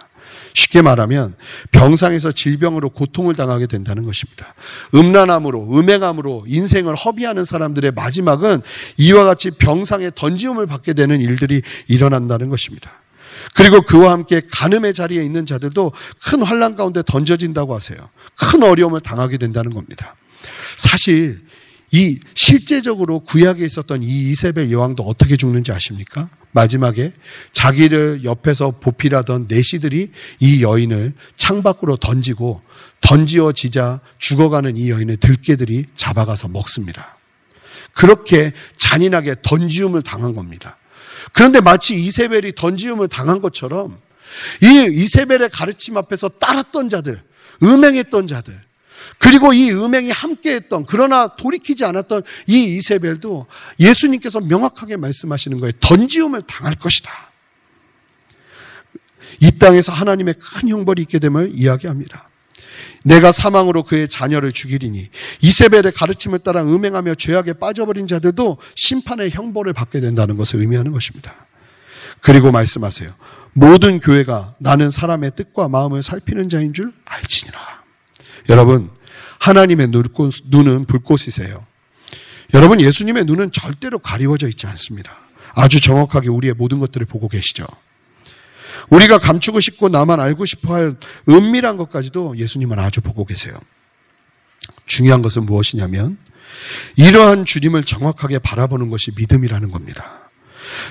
쉽게 0.55 0.83
말하면 0.83 1.35
병상에서 1.71 2.33
질병으로 2.33 2.91
고통을 2.91 3.35
당하게 3.35 3.67
된다는 3.67 4.05
것입니다. 4.05 4.55
음란함으로, 4.95 5.79
음행함으로 5.79 6.45
인생을 6.47 6.95
허비하는 6.95 7.45
사람들의 7.45 7.93
마지막은 7.93 8.61
이와 8.99 9.25
같이 9.25 9.51
병상에 9.51 10.11
던지움을 10.15 10.67
받게 10.67 10.93
되는 10.93 11.21
일들이 11.21 11.63
일어난다는 11.89 12.51
것입니다. 12.51 12.91
그리고 13.55 13.83
그와 13.83 14.13
함께 14.13 14.41
간음의 14.51 14.95
자리에 14.95 15.25
있는 15.25 15.47
자들도 15.47 15.93
큰 16.23 16.43
환란 16.43 16.77
가운데 16.77 17.03
던져진다고 17.05 17.75
하세요. 17.75 17.99
큰 18.37 18.63
어려움을 18.63 19.01
당하게 19.01 19.39
된다는 19.39 19.73
겁니다. 19.73 20.15
사실 20.77 21.41
이 21.93 22.19
실제적으로 22.35 23.21
구약에 23.21 23.65
있었던 23.65 24.03
이 24.03 24.31
이세벨 24.31 24.73
여왕도 24.73 25.03
어떻게 25.03 25.37
죽는지 25.37 25.73
아십니까? 25.73 26.31
마지막에 26.53 27.13
자기를 27.53 28.25
옆에서 28.25 28.73
보필하던 28.73 29.47
내시들이 29.49 30.11
이 30.41 30.63
여인을 30.63 31.13
창밖으로 31.37 31.97
던지고 31.97 32.63
던지어지자 33.03 34.01
죽어가는 34.19 34.77
이 34.77 34.91
여인의 34.91 35.19
들깨들이 35.19 35.87
잡아가서 35.95 36.49
먹습니다. 36.49 37.19
그렇게 37.93 38.53
잔인하게 38.79 39.37
던지움을 39.43 40.03
당한 40.03 40.35
겁니다. 40.35 40.79
그런데 41.33 41.61
마치 41.61 41.95
이세벨이 41.95 42.53
던지움을 42.55 43.09
당한 43.09 43.43
것처럼 43.43 43.99
이 44.63 44.89
이세벨의 44.91 45.51
가르침 45.51 45.99
앞에서 45.99 46.29
따랐던 46.29 46.89
자들, 46.89 47.23
음행했던 47.63 48.27
자들, 48.27 48.59
그리고 49.19 49.53
이 49.53 49.71
음행이 49.71 50.11
함께했던 50.11 50.87
그러나 50.87 51.29
돌이키지 51.29 51.85
않았던 51.85 52.23
이 52.49 52.77
이세벨도 52.77 53.47
예수님께서 53.79 54.41
명확하게 54.41 54.97
말씀하시는 54.97 55.59
거예요. 55.59 55.73
던지움을 55.81 56.43
당할 56.43 56.75
것이다. 56.75 57.11
이 59.41 59.59
땅에서 59.59 59.93
하나님의 59.93 60.35
큰 60.39 60.69
형벌이 60.69 61.03
있게 61.03 61.19
됨을 61.19 61.53
이야기합니다. 61.55 62.29
내가 63.05 63.33
사망으로 63.33 63.83
그의 63.83 64.09
자녀를 64.09 64.53
죽이리니 64.53 65.09
이세벨의 65.41 65.93
가르침을 65.93 66.41
따라 66.41 66.63
음행하며 66.63 67.17
죄악에 67.17 67.55
빠져버린 67.55 68.07
자들도 68.07 68.59
심판의 68.77 69.31
형벌을 69.31 69.73
받게 69.73 70.01
된다는 70.01 70.37
것을 70.37 70.61
의미하는 70.61 70.93
것입니다. 70.93 71.47
그리고 72.21 72.53
말씀하세요. 72.53 73.13
모든 73.55 73.99
교회가 73.99 74.55
나는 74.59 74.91
사람의 74.91 75.33
뜻과 75.37 75.69
마음을 75.69 76.03
살피는 76.03 76.49
자인 76.49 76.73
줄 76.73 76.93
알지니라. 77.05 77.82
여러분, 78.49 78.91
하나님의 79.41 79.89
눈은 80.45 80.87
불꽃이세요. 80.87 81.61
여러분, 82.55 82.81
예수님의 82.81 83.25
눈은 83.25 83.53
절대로 83.53 83.99
가리워져 83.99 84.49
있지 84.49 84.67
않습니다. 84.67 85.17
아주 85.55 85.81
정확하게 85.81 86.29
우리의 86.29 86.55
모든 86.55 86.79
것들을 86.79 87.07
보고 87.07 87.29
계시죠. 87.29 87.67
우리가 88.91 89.19
감추고 89.19 89.61
싶고 89.61 89.89
나만 89.89 90.21
알고 90.21 90.45
싶어 90.45 90.75
할 90.75 90.97
은밀한 91.29 91.77
것까지도 91.77 92.37
예수님은 92.37 92.79
아주 92.79 93.01
보고 93.01 93.25
계세요. 93.25 93.55
중요한 94.87 95.23
것은 95.23 95.45
무엇이냐면 95.45 96.19
이러한 96.97 97.45
주님을 97.45 97.85
정확하게 97.85 98.39
바라보는 98.39 98.91
것이 98.91 99.13
믿음이라는 99.17 99.71
겁니다. 99.71 100.31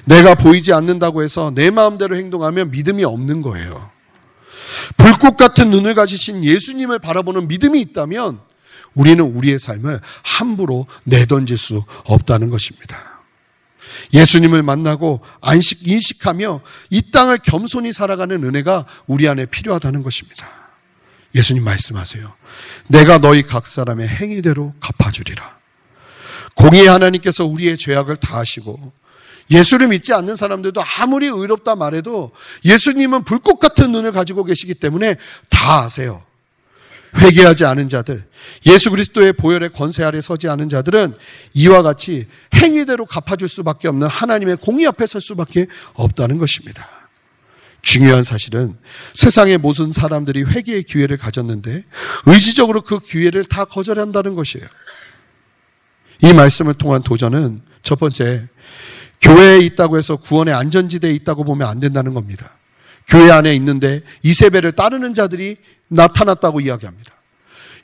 내가 0.05 0.35
보이지 0.35 0.73
않는다고 0.73 1.23
해서 1.23 1.51
내 1.53 1.69
마음대로 1.69 2.15
행동하면 2.15 2.71
믿음이 2.71 3.03
없는 3.03 3.41
거예요. 3.41 3.91
불꽃 4.97 5.37
같은 5.37 5.69
눈을 5.69 5.95
가지신 5.95 6.43
예수님을 6.43 6.99
바라보는 6.99 7.47
믿음이 7.47 7.79
있다면 7.81 8.39
우리는 8.93 9.23
우리의 9.23 9.59
삶을 9.59 9.99
함부로 10.23 10.85
내던질 11.05 11.57
수 11.57 11.83
없다는 12.05 12.49
것입니다. 12.49 13.21
예수님을 14.13 14.63
만나고 14.63 15.21
안식, 15.41 15.87
인식하며 15.87 16.61
이 16.89 17.11
땅을 17.11 17.39
겸손히 17.39 17.93
살아가는 17.93 18.43
은혜가 18.43 18.85
우리 19.07 19.27
안에 19.27 19.45
필요하다는 19.45 20.03
것입니다. 20.03 20.47
예수님 21.33 21.63
말씀하세요. 21.63 22.33
내가 22.89 23.17
너희 23.17 23.43
각 23.43 23.67
사람의 23.67 24.07
행위대로 24.07 24.73
갚아주리라. 24.79 25.59
공의 26.55 26.87
하나님께서 26.87 27.45
우리의 27.45 27.77
죄악을 27.77 28.17
다 28.17 28.37
하시고 28.37 28.91
예수를 29.51 29.89
믿지 29.89 30.13
않는 30.13 30.35
사람들도 30.35 30.81
아무리 30.97 31.27
의롭다 31.27 31.75
말해도 31.75 32.31
예수님은 32.63 33.25
불꽃 33.25 33.59
같은 33.59 33.91
눈을 33.91 34.11
가지고 34.11 34.45
계시기 34.45 34.73
때문에 34.73 35.17
다 35.49 35.81
아세요. 35.81 36.23
회개하지 37.17 37.65
않은 37.65 37.89
자들, 37.89 38.25
예수 38.67 38.89
그리스도의 38.89 39.33
보혈의 39.33 39.73
권세 39.73 40.03
아래 40.03 40.21
서지 40.21 40.47
않은 40.47 40.69
자들은 40.69 41.13
이와 41.53 41.81
같이 41.81 42.25
행위대로 42.53 43.05
갚아줄 43.05 43.49
수밖에 43.49 43.89
없는 43.89 44.07
하나님의 44.07 44.57
공의 44.57 44.87
앞에 44.87 45.05
설 45.05 45.19
수밖에 45.19 45.67
없다는 45.93 46.37
것입니다. 46.37 46.87
중요한 47.81 48.23
사실은 48.23 48.77
세상의 49.13 49.57
모든 49.57 49.91
사람들이 49.91 50.43
회개의 50.43 50.83
기회를 50.83 51.17
가졌는데 51.17 51.83
의지적으로 52.27 52.81
그 52.81 52.99
기회를 52.99 53.43
다 53.43 53.65
거절한다는 53.65 54.35
것이에요. 54.35 54.67
이 56.21 56.31
말씀을 56.33 56.75
통한 56.75 57.01
도전은 57.01 57.59
첫 57.81 57.99
번째, 57.99 58.47
교회에 59.21 59.59
있다고 59.59 59.97
해서 59.97 60.15
구원의 60.15 60.53
안전지대에 60.53 61.11
있다고 61.13 61.43
보면 61.43 61.67
안 61.67 61.79
된다는 61.79 62.13
겁니다. 62.13 62.51
교회 63.07 63.31
안에 63.31 63.53
있는데 63.55 64.01
이세배를 64.23 64.73
따르는 64.73 65.13
자들이 65.13 65.57
나타났다고 65.87 66.61
이야기합니다. 66.61 67.11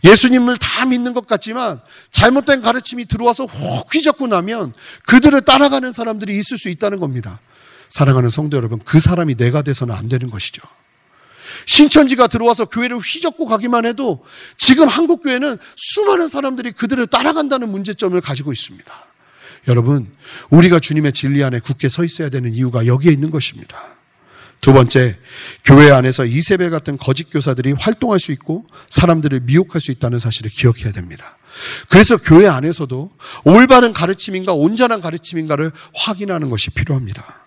예수님을 0.04 0.58
다 0.58 0.86
믿는 0.86 1.14
것 1.14 1.28
같지만 1.28 1.82
잘못된 2.12 2.62
가르침이 2.62 3.06
들어와서 3.06 3.46
훅 3.46 3.94
휘젓고 3.94 4.28
나면 4.28 4.74
그들을 5.06 5.42
따라가는 5.42 5.92
사람들이 5.92 6.38
있을 6.38 6.58
수 6.58 6.70
있다는 6.70 7.00
겁니다. 7.00 7.40
사랑하는 7.90 8.30
성도 8.30 8.58
여러분, 8.58 8.80
그 8.84 9.00
사람이 9.00 9.36
내가 9.36 9.62
돼서는 9.62 9.96
안 9.96 10.08
되는 10.08 10.30
것이죠. 10.30 10.62
신천지가 11.66 12.28
들어와서 12.28 12.66
교회를 12.66 12.98
휘젓고 12.98 13.46
가기만 13.46 13.86
해도 13.86 14.24
지금 14.56 14.88
한국 14.88 15.24
교회는 15.24 15.58
수많은 15.76 16.28
사람들이 16.28 16.74
그들을 16.74 17.08
따라간다는 17.08 17.70
문제점을 17.72 18.20
가지고 18.22 18.54
있습니다. 18.54 19.07
여러분, 19.68 20.10
우리가 20.50 20.80
주님의 20.80 21.14
진리 21.14 21.44
안에 21.44 21.60
굳게 21.60 21.90
서 21.90 22.04
있어야 22.04 22.30
되는 22.30 22.54
이유가 22.54 22.86
여기에 22.86 23.12
있는 23.12 23.32
것입니다. 23.32 23.78
두 24.62 24.74
번째, 24.74 25.18
교회 25.64 25.92
안에서 25.92 26.26
이세벨 26.26 26.70
같은 26.72 26.98
거짓 26.98 27.30
교사들이 27.32 27.74
활동할 27.74 28.20
수 28.20 28.32
있고 28.32 28.66
사람들을 28.90 29.42
미혹할 29.42 29.82
수 29.82 29.92
있다는 29.92 30.20
사실을 30.20 30.50
기억해야 30.50 30.92
됩니다. 30.92 31.38
그래서 31.90 32.18
교회 32.18 32.48
안에서도 32.48 33.10
올바른 33.46 33.94
가르침인가 33.94 34.54
온전한 34.54 35.02
가르침인가를 35.02 35.72
확인하는 35.96 36.50
것이 36.50 36.70
필요합니다. 36.72 37.46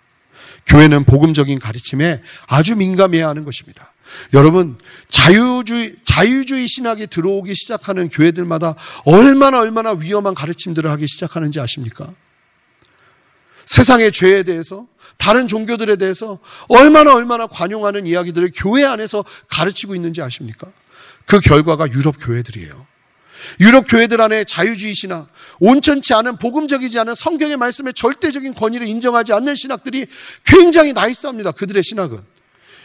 교회는 0.67 1.05
복음적인 1.05 1.59
가르침에 1.59 2.23
아주 2.47 2.77
민감해야 2.77 3.29
하는 3.29 3.45
것입니다. 3.45 3.93
여러분, 4.35 4.77
자유주의, 5.21 5.97
자유주의 6.03 6.67
신학이 6.67 7.07
들어오기 7.09 7.55
시작하는 7.55 8.09
교회들마다 8.09 8.75
얼마나 9.05 9.59
얼마나 9.59 9.91
위험한 9.93 10.35
가르침들을 10.35 10.91
하기 10.93 11.07
시작하는지 11.07 11.61
아십니까? 11.61 12.11
세상의 13.67 14.13
죄에 14.13 14.45
대해서 14.45 14.87
다른 15.19 15.47
종교들에 15.47 15.97
대해서 15.97 16.39
얼마나 16.69 17.15
얼마나 17.15 17.47
관용하는 17.47 18.07
이야기들을 18.07 18.53
교회 18.55 18.85
안에서 18.85 19.23
가르치고 19.49 19.95
있는지 19.95 20.23
아십니까? 20.23 20.69
그 21.27 21.39
결과가 21.39 21.93
유럽 21.93 22.17
교회들이에요. 22.19 22.87
유럽 23.61 23.85
교회들 23.89 24.23
안에 24.23 24.45
자유주의 24.45 24.95
신학, 24.95 25.29
온천치 25.61 26.15
않은 26.15 26.39
복음적이지 26.39 26.99
않은 26.99 27.15
성경의 27.15 27.59
말씀의 27.59 27.93
절대적인 27.93 28.55
권위를 28.55 28.89
인정하지 28.89 29.35
않는 29.35 29.55
신학들이 29.55 30.07
굉장히 30.45 30.95
나이스합니다. 30.95 31.53
그들의 31.53 31.83
신학은. 31.83 32.40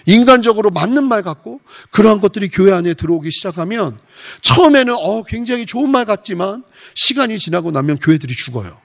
인간적으로 0.06 0.70
맞는 0.70 1.04
말 1.04 1.24
같고 1.24 1.62
그러한 1.92 2.20
것들이 2.20 2.50
교회 2.50 2.72
안에 2.72 2.94
들어오기 2.94 3.32
시작하면 3.32 3.98
처음에는 4.42 4.94
어 4.94 5.24
굉장히 5.24 5.66
좋은 5.66 5.90
말 5.90 6.06
같지만 6.06 6.64
시간이 6.94 7.40
지나고 7.40 7.72
나면 7.72 7.98
교회들이 7.98 8.34
죽어요. 8.36 8.80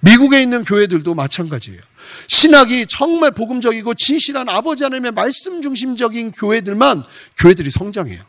미국에 0.00 0.40
있는 0.40 0.64
교회들도 0.64 1.14
마찬가지예요. 1.14 1.80
신학이 2.28 2.86
정말 2.86 3.32
복음적이고 3.32 3.94
진실한 3.94 4.48
아버지 4.48 4.84
하나님의 4.84 5.12
말씀 5.12 5.60
중심적인 5.60 6.32
교회들만 6.32 7.02
교회들이 7.38 7.70
성장해요. 7.70 8.22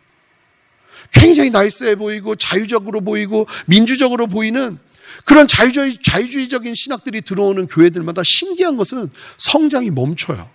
굉장히 1.11 1.51
나이스해 1.51 1.95
보이고 1.95 2.35
자유적으로 2.35 3.01
보이고 3.01 3.45
민주적으로 3.67 4.27
보이는 4.27 4.79
그런 5.25 5.47
자유주의, 5.47 5.97
자유주의적인 6.03 6.73
신학들이 6.73 7.21
들어오는 7.21 7.67
교회들마다 7.67 8.23
신기한 8.25 8.77
것은 8.77 9.09
성장이 9.37 9.91
멈춰요. 9.91 10.49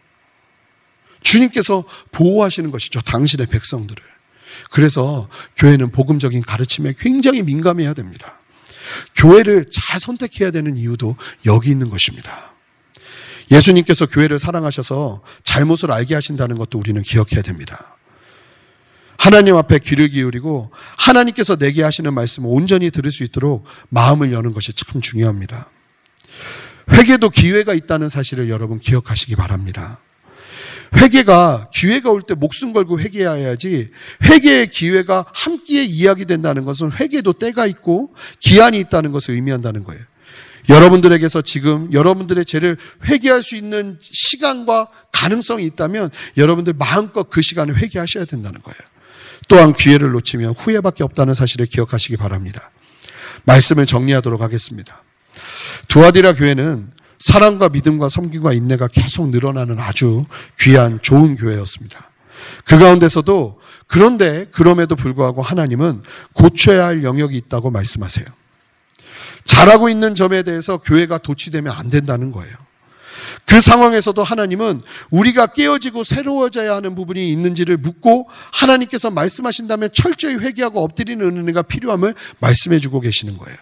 주님께서 1.28 1.84
보호하시는 2.12 2.70
것이죠. 2.70 3.00
당신의 3.02 3.46
백성들을. 3.46 4.02
그래서 4.70 5.28
교회는 5.56 5.90
복음적인 5.90 6.42
가르침에 6.42 6.94
굉장히 6.98 7.42
민감해야 7.42 7.94
됩니다. 7.94 8.38
교회를 9.14 9.66
잘 9.70 10.00
선택해야 10.00 10.50
되는 10.50 10.76
이유도 10.76 11.16
여기 11.46 11.70
있는 11.70 11.90
것입니다. 11.90 12.52
예수님께서 13.50 14.06
교회를 14.06 14.38
사랑하셔서 14.38 15.22
잘못을 15.44 15.92
알게 15.92 16.14
하신다는 16.14 16.58
것도 16.58 16.78
우리는 16.78 17.00
기억해야 17.02 17.42
됩니다. 17.42 17.96
하나님 19.18 19.56
앞에 19.56 19.78
귀를 19.80 20.08
기울이고 20.08 20.70
하나님께서 20.96 21.56
내게 21.56 21.82
하시는 21.82 22.12
말씀을 22.14 22.48
온전히 22.50 22.90
들을 22.90 23.10
수 23.10 23.24
있도록 23.24 23.64
마음을 23.90 24.32
여는 24.32 24.52
것이 24.52 24.72
참 24.72 25.00
중요합니다. 25.00 25.68
회개도 26.90 27.30
기회가 27.30 27.74
있다는 27.74 28.08
사실을 28.08 28.48
여러분 28.48 28.78
기억하시기 28.78 29.36
바랍니다. 29.36 29.98
회개가 30.96 31.70
기회가 31.72 32.10
올 32.10 32.22
때 32.22 32.34
목숨 32.34 32.72
걸고 32.72 33.00
회개해야지 33.00 33.90
회개의 34.24 34.68
기회가 34.68 35.24
함께 35.32 35.82
이야기 35.84 36.24
된다는 36.24 36.64
것은 36.64 36.90
회개도 36.92 37.34
때가 37.34 37.66
있고 37.66 38.14
기한이 38.40 38.78
있다는 38.80 39.12
것을 39.12 39.34
의미한다는 39.34 39.84
거예요. 39.84 40.02
여러분들에게서 40.68 41.42
지금 41.42 41.90
여러분들의 41.92 42.44
죄를 42.44 42.76
회개할 43.06 43.42
수 43.42 43.56
있는 43.56 43.98
시간과 44.00 44.88
가능성이 45.12 45.64
있다면 45.64 46.10
여러분들 46.36 46.74
마음껏 46.74 47.30
그 47.30 47.40
시간을 47.40 47.76
회개하셔야 47.78 48.26
된다는 48.26 48.60
거예요. 48.62 48.78
또한 49.48 49.72
기회를 49.72 50.10
놓치면 50.10 50.54
후회밖에 50.58 51.04
없다는 51.04 51.32
사실을 51.32 51.66
기억하시기 51.66 52.16
바랍니다. 52.18 52.70
말씀을 53.44 53.86
정리하도록 53.86 54.42
하겠습니다. 54.42 55.02
두아디라 55.88 56.34
교회는 56.34 56.90
사랑과 57.18 57.68
믿음과 57.68 58.08
섬김과 58.08 58.52
인내가 58.52 58.88
계속 58.88 59.30
늘어나는 59.30 59.78
아주 59.80 60.24
귀한 60.60 61.00
좋은 61.02 61.36
교회였습니다. 61.36 62.10
그 62.64 62.78
가운데서도 62.78 63.60
그런데 63.86 64.46
그럼에도 64.52 64.94
불구하고 64.94 65.42
하나님은 65.42 66.02
고쳐야 66.34 66.86
할 66.86 67.02
영역이 67.02 67.36
있다고 67.36 67.70
말씀하세요. 67.70 68.26
잘하고 69.44 69.88
있는 69.88 70.14
점에 70.14 70.42
대해서 70.42 70.76
교회가 70.76 71.18
도취되면 71.18 71.72
안 71.72 71.88
된다는 71.88 72.30
거예요. 72.30 72.54
그 73.46 73.60
상황에서도 73.60 74.22
하나님은 74.22 74.82
우리가 75.10 75.46
깨어지고 75.46 76.04
새로워져야 76.04 76.74
하는 76.76 76.94
부분이 76.94 77.30
있는지를 77.30 77.78
묻고 77.78 78.28
하나님께서 78.52 79.10
말씀하신다면 79.10 79.88
철저히 79.94 80.34
회개하고 80.34 80.84
엎드리는 80.84 81.24
은혜가 81.24 81.62
필요함을 81.62 82.14
말씀해 82.40 82.78
주고 82.78 83.00
계시는 83.00 83.38
거예요. 83.38 83.56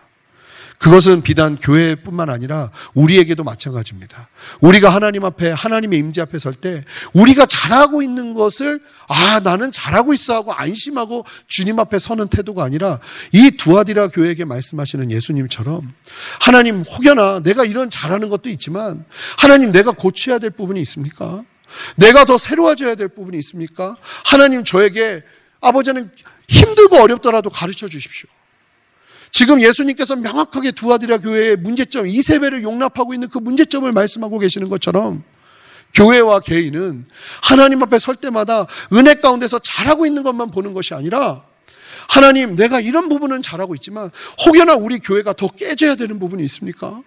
그것은 0.78 1.22
비단 1.22 1.56
교회뿐만 1.56 2.28
아니라 2.30 2.70
우리에게도 2.94 3.44
마찬가지입니다. 3.44 4.28
우리가 4.60 4.88
하나님 4.90 5.24
앞에 5.24 5.50
하나님의 5.50 5.98
임재 5.98 6.20
앞에 6.22 6.38
설 6.38 6.54
때 6.54 6.84
우리가 7.12 7.46
잘하고 7.46 8.02
있는 8.02 8.34
것을 8.34 8.80
아 9.08 9.40
나는 9.40 9.72
잘하고 9.72 10.14
있어 10.14 10.34
하고 10.34 10.52
안심하고 10.52 11.24
주님 11.48 11.78
앞에 11.78 11.98
서는 11.98 12.28
태도가 12.28 12.64
아니라 12.64 12.98
이 13.32 13.52
두아디라 13.52 14.08
교회에게 14.08 14.44
말씀하시는 14.44 15.10
예수님처럼 15.10 15.92
하나님 16.40 16.82
혹여나 16.82 17.40
내가 17.40 17.64
이런 17.64 17.90
잘하는 17.90 18.28
것도 18.28 18.48
있지만 18.50 19.04
하나님 19.38 19.72
내가 19.72 19.92
고쳐야 19.92 20.38
될 20.38 20.50
부분이 20.50 20.80
있습니까? 20.82 21.42
내가 21.96 22.24
더 22.24 22.38
새로워져야 22.38 22.94
될 22.94 23.08
부분이 23.08 23.38
있습니까? 23.38 23.96
하나님 24.24 24.64
저에게 24.64 25.22
아버지는 25.60 26.10
힘들고 26.48 26.96
어렵더라도 26.96 27.50
가르쳐 27.50 27.88
주십시오. 27.88 28.28
지금 29.36 29.60
예수님께서 29.60 30.16
명확하게 30.16 30.70
두아디라 30.70 31.18
교회의 31.18 31.56
문제점, 31.56 32.06
이세배를 32.06 32.62
용납하고 32.62 33.12
있는 33.12 33.28
그 33.28 33.36
문제점을 33.36 33.92
말씀하고 33.92 34.38
계시는 34.38 34.70
것처럼 34.70 35.24
교회와 35.92 36.40
개인은 36.40 37.04
하나님 37.42 37.82
앞에 37.82 37.98
설 37.98 38.16
때마다 38.16 38.66
은혜 38.94 39.12
가운데서 39.12 39.58
잘하고 39.58 40.06
있는 40.06 40.22
것만 40.22 40.50
보는 40.52 40.72
것이 40.72 40.94
아니라 40.94 41.42
하나님, 42.08 42.56
내가 42.56 42.80
이런 42.80 43.10
부분은 43.10 43.42
잘하고 43.42 43.74
있지만 43.74 44.10
혹여나 44.46 44.74
우리 44.74 44.98
교회가 45.00 45.34
더 45.34 45.48
깨져야 45.48 45.96
되는 45.96 46.18
부분이 46.18 46.42
있습니까? 46.44 47.02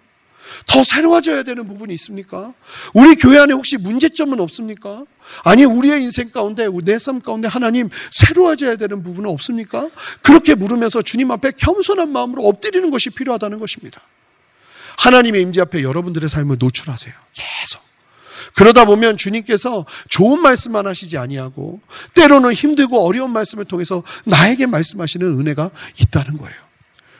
더 0.66 0.84
새로워져야 0.84 1.42
되는 1.42 1.66
부분이 1.66 1.94
있습니까? 1.94 2.52
우리 2.94 3.14
교회 3.14 3.38
안에 3.38 3.52
혹시 3.52 3.76
문제점은 3.76 4.40
없습니까? 4.40 5.04
아니, 5.44 5.64
우리의 5.64 6.02
인생 6.02 6.30
가운데, 6.30 6.66
내 6.84 6.98
삶 6.98 7.20
가운데 7.20 7.48
하나님 7.48 7.88
새로워져야 8.10 8.76
되는 8.76 9.02
부분은 9.02 9.28
없습니까? 9.30 9.88
그렇게 10.22 10.54
물으면서 10.54 11.02
주님 11.02 11.30
앞에 11.30 11.52
겸손한 11.56 12.10
마음으로 12.10 12.46
엎드리는 12.46 12.90
것이 12.90 13.10
필요하다는 13.10 13.58
것입니다. 13.58 14.00
하나님의 14.98 15.42
임재 15.42 15.60
앞에 15.62 15.82
여러분들의 15.82 16.28
삶을 16.28 16.56
노출하세요. 16.58 17.14
계속. 17.32 17.80
그러다 18.54 18.84
보면 18.84 19.16
주님께서 19.16 19.86
좋은 20.08 20.42
말씀만 20.42 20.86
하시지 20.86 21.16
아니하고 21.16 21.80
때로는 22.14 22.52
힘들고 22.52 23.06
어려운 23.06 23.32
말씀을 23.32 23.64
통해서 23.64 24.02
나에게 24.24 24.66
말씀하시는 24.66 25.26
은혜가 25.38 25.70
있다는 26.00 26.36
거예요. 26.36 26.56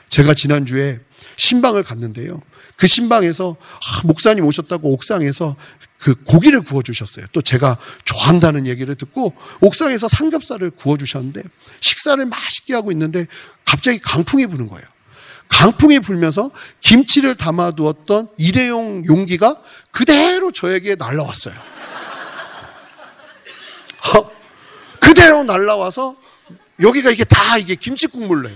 제가 0.09 0.33
지난주에 0.33 0.99
신방을 1.37 1.83
갔는데요. 1.83 2.41
그 2.81 2.87
신방에서 2.87 3.55
아, 3.59 4.01
목사님 4.07 4.43
오셨다고 4.43 4.91
옥상에서 4.93 5.55
그 5.99 6.15
고기를 6.15 6.61
구워 6.61 6.81
주셨어요. 6.81 7.27
또 7.31 7.39
제가 7.39 7.77
좋아한다는 8.05 8.65
얘기를 8.65 8.95
듣고 8.95 9.35
옥상에서 9.59 10.07
삼겹살을 10.07 10.71
구워 10.71 10.97
주셨는데 10.97 11.43
식사를 11.79 12.25
맛있게 12.25 12.73
하고 12.73 12.91
있는데 12.91 13.27
갑자기 13.65 13.99
강풍이 13.99 14.47
부는 14.47 14.67
거예요. 14.67 14.83
강풍이 15.47 15.99
불면서 15.99 16.49
김치를 16.79 17.35
담아두었던 17.35 18.29
일회용 18.39 19.05
용기가 19.05 19.61
그대로 19.91 20.51
저에게 20.51 20.95
날라왔어요. 20.95 21.53
어, 24.15 24.31
그대로 24.99 25.43
날라와서 25.43 26.15
여기가 26.81 27.11
이게 27.11 27.25
다 27.25 27.59
이게 27.59 27.75
김치 27.75 28.07
국물래. 28.07 28.49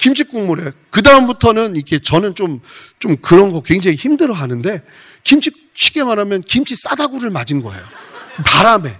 김치 0.00 0.24
국물에. 0.24 0.72
그 0.88 1.02
다음부터는 1.02 1.76
이렇게 1.76 1.98
저는 1.98 2.34
좀, 2.34 2.60
좀 2.98 3.18
그런 3.18 3.52
거 3.52 3.60
굉장히 3.60 3.96
힘들어 3.98 4.32
하는데, 4.32 4.82
김치, 5.24 5.50
쉽게 5.74 6.04
말하면 6.04 6.40
김치 6.40 6.74
싸다구를 6.74 7.28
맞은 7.28 7.60
거예요. 7.60 7.84
바람에. 8.42 8.96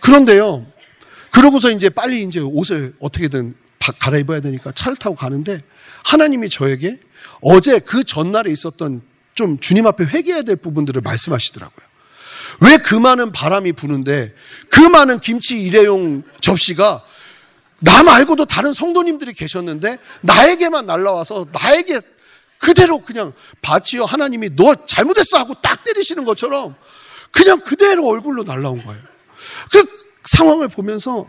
그런데요, 0.00 0.66
그러고서 1.30 1.70
이제 1.70 1.88
빨리 1.88 2.24
이제 2.24 2.40
옷을 2.40 2.94
어떻게든 2.98 3.54
갈아입어야 4.00 4.40
되니까 4.40 4.72
차를 4.72 4.96
타고 4.96 5.14
가는데, 5.14 5.62
하나님이 6.04 6.50
저에게 6.50 6.98
어제 7.40 7.78
그 7.78 8.02
전날에 8.02 8.50
있었던 8.50 9.00
좀 9.36 9.60
주님 9.60 9.86
앞에 9.86 10.06
회개해야 10.06 10.42
될 10.42 10.56
부분들을 10.56 11.02
말씀하시더라고요. 11.02 11.86
왜 12.62 12.78
그 12.78 12.96
많은 12.96 13.30
바람이 13.30 13.72
부는데 13.72 14.34
그 14.68 14.80
많은 14.80 15.20
김치 15.20 15.60
일회용 15.60 16.22
접시가 16.40 17.04
나 17.80 18.02
말고도 18.02 18.46
다른 18.46 18.72
성도님들이 18.72 19.34
계셨는데 19.34 19.98
나에게만 20.22 20.86
날라와서 20.86 21.46
나에게 21.52 22.00
그대로 22.58 23.00
그냥 23.00 23.32
바치여 23.60 24.04
하나님이 24.04 24.56
너 24.56 24.74
잘못했어 24.86 25.38
하고 25.38 25.54
딱 25.54 25.84
때리시는 25.84 26.24
것처럼 26.24 26.74
그냥 27.30 27.60
그대로 27.60 28.06
얼굴로 28.06 28.44
날라온 28.44 28.82
거예요. 28.84 29.02
그 29.70 29.84
상황을 30.24 30.68
보면서 30.68 31.28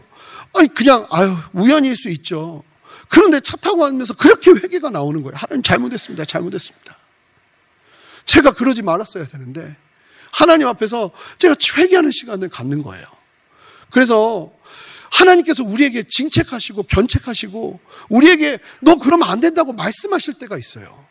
아니 0.56 0.68
그냥 0.70 1.06
아유 1.10 1.36
우연일 1.54 1.96
수 1.96 2.10
있죠. 2.10 2.64
그런데 3.10 3.40
차 3.40 3.58
타고 3.58 3.80
가면서 3.80 4.14
그렇게 4.14 4.52
회개가 4.52 4.90
나오는 4.90 5.22
거예요. 5.22 5.36
하나님 5.36 5.62
잘못했습니다. 5.62 6.26
잘못했습니다. 6.26 6.98
제가 8.26 8.54
그러지 8.54 8.82
말았어야 8.82 9.28
되는데 9.28 9.76
하나님 10.32 10.68
앞에서 10.68 11.12
제가 11.38 11.56
회개하는 11.78 12.12
시간을 12.12 12.50
갖는 12.50 12.82
거예요. 12.82 13.06
그래서 13.90 14.52
하나님께서 15.20 15.64
우리에게 15.64 16.04
징책하시고 16.04 16.84
견책하시고 16.84 17.80
우리에게 18.10 18.60
너 18.82 18.96
그러면 18.96 19.30
안 19.30 19.40
된다고 19.40 19.74
말씀하실 19.74 20.36
때가 20.36 20.58
있어요. 20.58 21.06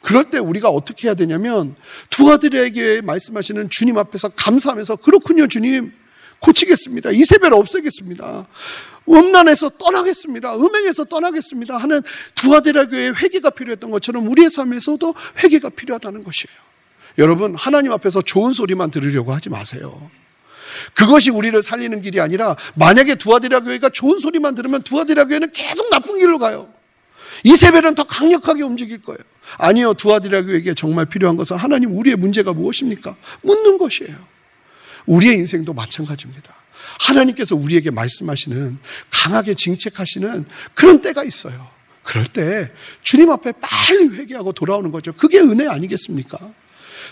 그럴 0.00 0.30
때 0.30 0.38
우리가 0.38 0.68
어떻게 0.68 1.08
해야 1.08 1.14
되냐면 1.14 1.76
두 2.10 2.30
아들에게 2.30 3.02
말씀하시는 3.02 3.70
주님 3.70 3.98
앞에서 3.98 4.30
감사하면서 4.30 4.96
그렇군요 4.96 5.46
주님 5.46 5.92
고치겠습니다. 6.40 7.10
이세벨 7.12 7.52
없애겠습니다. 7.52 8.46
음란에서 9.08 9.68
떠나겠습니다. 9.70 10.56
음행에서 10.56 11.04
떠나겠습니다. 11.04 11.76
하는 11.76 12.00
두 12.34 12.50
교회 12.50 13.08
회개가 13.10 13.50
필요했던 13.50 13.90
것처럼 13.90 14.28
우리의 14.28 14.50
삶에서도 14.50 15.14
회개가 15.42 15.70
필요하다는 15.70 16.22
것이에요. 16.22 16.56
여러분 17.18 17.54
하나님 17.54 17.92
앞에서 17.92 18.22
좋은 18.22 18.52
소리만 18.52 18.90
들으려고 18.90 19.32
하지 19.32 19.50
마세요. 19.50 20.10
그것이 20.94 21.30
우리를 21.30 21.60
살리는 21.62 22.02
길이 22.02 22.20
아니라 22.20 22.56
만약에 22.76 23.14
두아디라 23.16 23.60
교회가 23.60 23.90
좋은 23.90 24.18
소리만 24.18 24.54
들으면 24.54 24.82
두아디라 24.82 25.26
교회는 25.26 25.52
계속 25.52 25.90
나쁜 25.90 26.18
길로 26.18 26.38
가요. 26.38 26.68
이세벨은 27.44 27.94
더 27.94 28.04
강력하게 28.04 28.62
움직일 28.62 29.02
거예요. 29.02 29.18
아니요, 29.58 29.94
두아디라 29.94 30.42
교회에게 30.42 30.74
정말 30.74 31.06
필요한 31.06 31.36
것은 31.36 31.56
하나님 31.56 31.90
우리의 31.96 32.16
문제가 32.16 32.52
무엇입니까? 32.52 33.16
묻는 33.42 33.78
것이에요. 33.78 34.16
우리의 35.06 35.36
인생도 35.36 35.72
마찬가지입니다. 35.72 36.54
하나님께서 37.00 37.56
우리에게 37.56 37.90
말씀하시는 37.90 38.78
강하게 39.10 39.54
징책하시는 39.54 40.44
그런 40.74 41.00
때가 41.02 41.24
있어요. 41.24 41.68
그럴 42.02 42.26
때 42.26 42.70
주님 43.02 43.30
앞에 43.30 43.52
빨리 43.60 44.08
회개하고 44.16 44.52
돌아오는 44.52 44.90
거죠. 44.90 45.12
그게 45.12 45.38
은혜 45.38 45.66
아니겠습니까? 45.66 46.38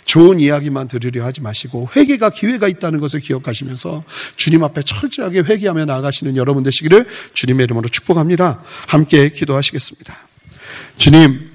좋은 0.05 0.41
이야기만 0.41 0.89
들으려 0.89 1.25
하지 1.25 1.41
마시고 1.41 1.89
회개가 1.95 2.31
기회가 2.31 2.69
있다는 2.69 3.01
것을 3.01 3.21
기억하시면서 3.21 4.05
주님 4.37 4.65
앞에 4.65 4.83
철저하게 4.83 5.41
회개하며 5.41 5.85
나아가시는 5.85 6.37
여러분 6.37 6.63
되시기를 6.63 7.07
주님의 7.35 7.65
이름으로 7.65 7.89
축복합니다. 7.89 8.63
함께 8.87 9.29
기도하시겠습니다. 9.29 10.17
주님, 10.99 11.51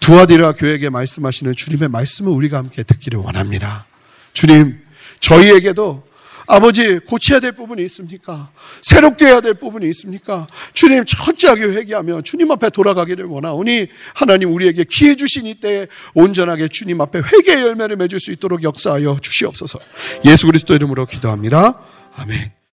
두아디라 0.00 0.52
교회에게 0.52 0.88
말씀하시는 0.90 1.54
주님의 1.54 1.88
말씀을 1.88 2.32
우리가 2.32 2.58
함께 2.58 2.82
듣기를 2.82 3.18
원합니다. 3.18 3.86
주님, 4.32 4.78
저희에게도 5.20 6.06
아버지 6.48 6.98
고쳐야 6.98 7.40
될 7.40 7.52
부분이 7.52 7.84
있습니까? 7.84 8.50
새롭게 8.80 9.26
해야 9.26 9.40
될 9.40 9.54
부분이 9.54 9.86
있습니까? 9.90 10.46
주님 10.72 11.04
철저하게 11.04 11.62
회개하며 11.62 12.22
주님 12.22 12.50
앞에 12.50 12.70
돌아가기를 12.70 13.26
원하오니 13.26 13.88
하나님 14.14 14.52
우리에게 14.52 14.84
기회 14.88 15.14
주신 15.14 15.46
이때에 15.46 15.86
온전하게 16.14 16.68
주님 16.68 17.00
앞에 17.02 17.20
회개의 17.20 17.62
열매를 17.62 17.96
맺을 17.96 18.18
수 18.18 18.32
있도록 18.32 18.62
역사하여 18.62 19.18
주시옵소서. 19.20 19.78
예수 20.24 20.46
그리스도 20.46 20.74
이름으로 20.74 21.06
기도합니다. 21.06 21.78
아멘. 22.16 22.57